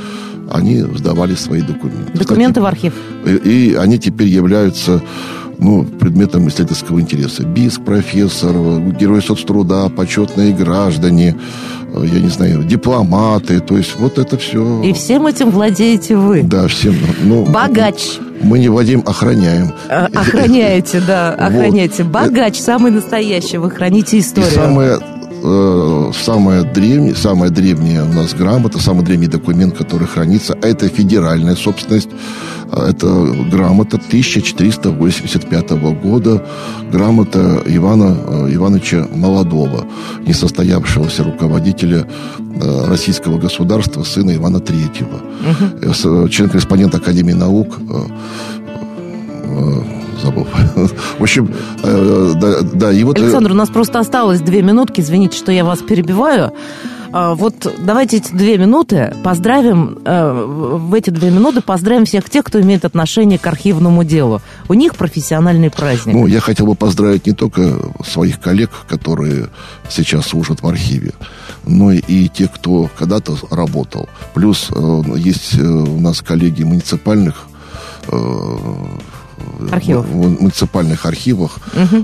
они 0.52 0.82
сдавали 0.96 1.34
свои 1.34 1.62
документы. 1.62 2.18
Документы 2.18 2.60
Кстати, 2.60 2.64
в 2.64 2.66
архив. 2.66 2.92
и, 3.26 3.70
и 3.70 3.74
они 3.74 3.98
теперь 3.98 4.28
являются 4.28 5.00
ну, 5.58 5.84
предметом 5.84 6.48
исследовательского 6.48 7.00
интереса. 7.00 7.44
БИС, 7.44 7.78
профессор, 7.78 8.52
герой 8.98 9.22
соцтруда, 9.22 9.88
почетные 9.88 10.52
граждане, 10.52 11.36
э, 11.94 12.04
я 12.06 12.20
не 12.20 12.28
знаю, 12.28 12.64
дипломаты. 12.64 13.60
То 13.60 13.76
есть 13.76 13.96
вот 13.98 14.18
это 14.18 14.36
все... 14.38 14.82
И 14.82 14.92
всем 14.92 15.26
этим 15.26 15.50
владеете 15.50 16.16
вы. 16.16 16.42
Да, 16.42 16.68
всем. 16.68 16.94
Ну, 17.22 17.44
Богач. 17.44 18.18
Мы 18.42 18.58
не 18.58 18.68
владеем, 18.68 19.02
охраняем. 19.06 19.72
Э, 19.88 20.06
Охраняете, 20.06 21.00
да, 21.06 21.32
охраняете. 21.38 22.04
Богач, 22.04 22.58
самый 22.58 22.90
настоящий, 22.90 23.56
вы 23.58 23.70
храните 23.70 24.18
И 24.18 24.20
историю. 24.20 24.50
самое, 24.50 24.98
э, 25.44 26.12
самое, 26.14 26.62
древнее, 26.64 27.14
самая 27.14 27.50
древняя 27.50 28.04
у 28.04 28.12
нас 28.12 28.34
грамота, 28.34 28.78
самый 28.80 29.04
древний 29.04 29.28
документ, 29.28 29.76
который 29.76 30.06
хранится, 30.06 30.56
а 30.60 30.66
это 30.66 30.88
федеральная 30.88 31.54
собственность. 31.54 32.08
А 32.72 32.88
Это 32.88 33.06
грамота 33.50 33.98
1485 33.98 35.70
года, 36.02 36.44
грамота 36.90 37.62
Ивана 37.66 38.16
э, 38.26 38.54
Ивановича 38.54 39.06
Молодого, 39.14 39.86
несостоявшегося 40.26 41.24
руководителя 41.24 42.06
э, 42.38 42.86
российского 42.86 43.38
государства, 43.38 44.02
сына 44.02 44.34
Ивана 44.34 44.60
Третьего. 44.60 45.20
Э, 45.82 45.92
э, 45.92 46.28
Член-корреспондент 46.28 46.94
Академии 46.94 47.32
наук 47.34 47.78
э, 47.78 48.02
э, 49.44 49.93
забыл. 50.24 50.46
В 51.18 51.22
общем, 51.22 51.54
э, 51.82 52.32
да, 52.36 52.60
да, 52.62 52.92
и 52.92 53.04
вот... 53.04 53.18
э, 53.18 53.22
Александр, 53.22 53.52
у 53.52 53.54
нас 53.54 53.68
просто 53.68 53.98
осталось 53.98 54.40
две 54.40 54.62
минутки. 54.62 55.00
Извините, 55.00 55.36
что 55.36 55.52
я 55.52 55.64
вас 55.64 55.80
перебиваю. 55.80 56.52
А, 57.12 57.34
Вот 57.34 57.72
давайте 57.78 58.16
эти 58.16 58.32
две 58.32 58.58
минуты 58.58 59.14
поздравим, 59.22 59.98
э, 60.04 60.32
в 60.32 60.92
эти 60.94 61.10
две 61.10 61.30
минуты 61.30 61.60
поздравим 61.60 62.06
всех 62.06 62.28
тех, 62.28 62.44
кто 62.44 62.60
имеет 62.60 62.84
отношение 62.84 63.38
к 63.38 63.46
архивному 63.46 64.02
делу. 64.02 64.40
У 64.68 64.74
них 64.74 64.96
профессиональный 64.96 65.70
праздник. 65.70 66.14
Ну, 66.14 66.26
я 66.26 66.40
хотел 66.40 66.66
бы 66.66 66.74
поздравить 66.74 67.26
не 67.26 67.32
только 67.32 67.78
своих 68.04 68.40
коллег, 68.40 68.70
которые 68.88 69.48
сейчас 69.88 70.26
служат 70.26 70.62
в 70.62 70.66
архиве, 70.66 71.12
но 71.64 71.92
и 71.92 72.28
тех, 72.28 72.50
кто 72.50 72.90
когда-то 72.98 73.36
работал. 73.50 74.08
Плюс 74.34 74.70
есть 75.16 75.56
у 75.60 76.00
нас 76.00 76.20
коллеги 76.20 76.64
муниципальных 76.64 77.46
Архивов. 79.70 80.06
в 80.06 80.14
муниципальных 80.14 81.06
архивах. 81.06 81.58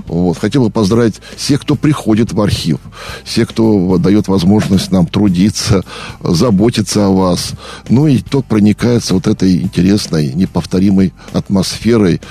Вот. 0.07 0.37
Хотел 0.37 0.63
бы 0.63 0.69
поздравить 0.69 1.21
всех, 1.35 1.61
кто 1.61 1.75
приходит 1.75 2.33
в 2.33 2.41
архив, 2.41 2.79
всех, 3.23 3.49
кто 3.49 3.97
дает 3.97 4.27
возможность 4.27 4.91
нам 4.91 5.05
трудиться, 5.05 5.83
заботиться 6.21 7.05
о 7.05 7.09
вас. 7.09 7.53
Ну 7.89 8.07
и 8.07 8.19
кто 8.19 8.41
проникается 8.41 9.13
вот 9.13 9.27
этой 9.27 9.61
интересной, 9.61 10.33
неповторимой 10.33 11.13
атмосферой 11.33 12.21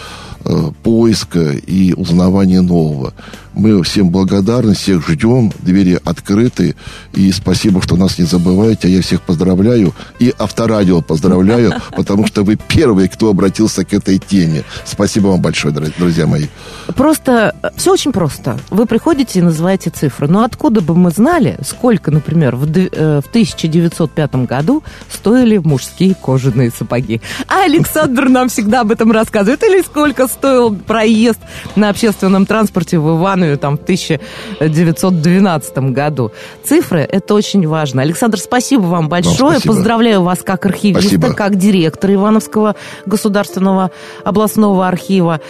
поиска 0.83 1.53
и 1.53 1.93
узнавания 1.95 2.61
нового. 2.61 3.13
Мы 3.53 3.83
всем 3.83 4.11
благодарны, 4.11 4.75
всех 4.75 5.09
ждем, 5.09 5.53
двери 5.59 5.99
открыты. 6.05 6.77
И 7.13 7.33
спасибо, 7.33 7.83
что 7.83 7.97
нас 7.97 8.19
не 8.19 8.25
забываете. 8.25 8.89
А 8.89 8.91
я 8.91 9.03
всех 9.03 9.23
поздравляю. 9.23 9.93
И 10.19 10.33
авторадио 10.39 11.01
поздравляю, 11.01 11.75
потому 11.97 12.27
что 12.27 12.43
вы 12.43 12.57
первые, 12.57 13.09
кто 13.09 13.29
обратился 13.29 13.85
к 13.85 13.93
этой 13.93 14.19
теме. 14.19 14.63
Спасибо 14.85 15.29
вам 15.29 15.43
большое, 15.43 15.75
друзья 15.75 16.27
мои. 16.27 16.47
Просто 16.95 17.55
все 17.77 17.93
очень 17.93 18.13
просто. 18.13 18.57
Вы 18.71 18.87
приходите 18.87 19.41
и 19.41 19.43
называете 19.43 19.91
цифры. 19.91 20.29
Но 20.29 20.45
откуда 20.45 20.81
бы 20.81 20.95
мы 20.95 21.11
знали, 21.11 21.59
сколько, 21.67 22.11
например, 22.11 22.57
в 22.57 22.65
1905 22.65 24.31
э, 24.33 24.45
году 24.45 24.83
стоили 25.13 25.59
мужские 25.59 26.15
кожаные 26.15 26.71
сапоги? 26.71 27.21
А 27.49 27.65
Александр 27.65 28.29
нам 28.29 28.49
всегда 28.49 28.83
об 28.83 28.93
этом 28.93 29.11
рассказывает. 29.11 29.63
Или 29.65 29.83
сколько 29.83 30.29
стоил 30.31 30.75
проезд 30.75 31.41
на 31.77 31.91
общественном 31.91 32.47
транспорте 32.47 32.99
в 32.99 33.19
Иванове 33.19 33.57
там, 33.57 33.77
в 33.77 33.83
1912 33.83 35.79
году. 35.93 36.33
Цифры– 36.65 37.01
это 37.11 37.35
очень 37.35 37.67
важно. 37.67 38.03
Александр, 38.03 38.39
спасибо 38.39 38.83
вам 38.83 39.09
большое. 39.09 39.59
Спасибо. 39.59 39.75
Поздравляю 39.75 40.23
вас 40.23 40.41
как 40.43 40.67
архивиста, 40.67 41.03
спасибо. 41.03 41.35
как 41.35 41.57
директора 41.57 42.15
Ивановского 42.15 42.77
государственного 43.07 43.91
областного 44.25 44.89
архива. 44.89 45.41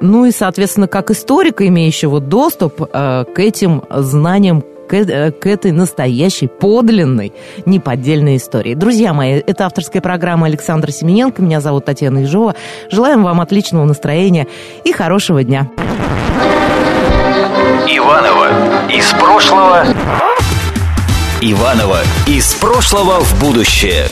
Ну 0.00 0.24
и, 0.24 0.32
соответственно, 0.32 0.88
как 0.88 1.10
историка, 1.10 1.66
имеющего 1.66 2.20
доступ 2.20 2.82
э, 2.92 3.24
к 3.24 3.38
этим 3.38 3.82
знаниям, 3.90 4.64
к, 4.90 4.94
э, 4.94 5.30
к 5.30 5.46
этой 5.46 5.70
настоящей, 5.70 6.48
подлинной, 6.48 7.32
неподдельной 7.64 8.36
истории. 8.36 8.74
Друзья 8.74 9.14
мои, 9.14 9.34
это 9.34 9.66
авторская 9.66 10.02
программа 10.02 10.46
Александра 10.48 10.90
Семененко. 10.90 11.40
Меня 11.42 11.60
зовут 11.60 11.84
Татьяна 11.84 12.18
Ежова. 12.18 12.56
Желаем 12.90 13.22
вам 13.22 13.40
отличного 13.40 13.84
настроения 13.84 14.48
и 14.84 14.92
хорошего 14.92 15.44
дня. 15.44 15.70
Иванова 17.86 18.48
из 18.90 19.10
прошлого. 19.12 19.86
Иванова 21.40 22.00
из 22.26 22.52
прошлого 22.54 23.20
в 23.20 23.40
будущее. 23.40 24.08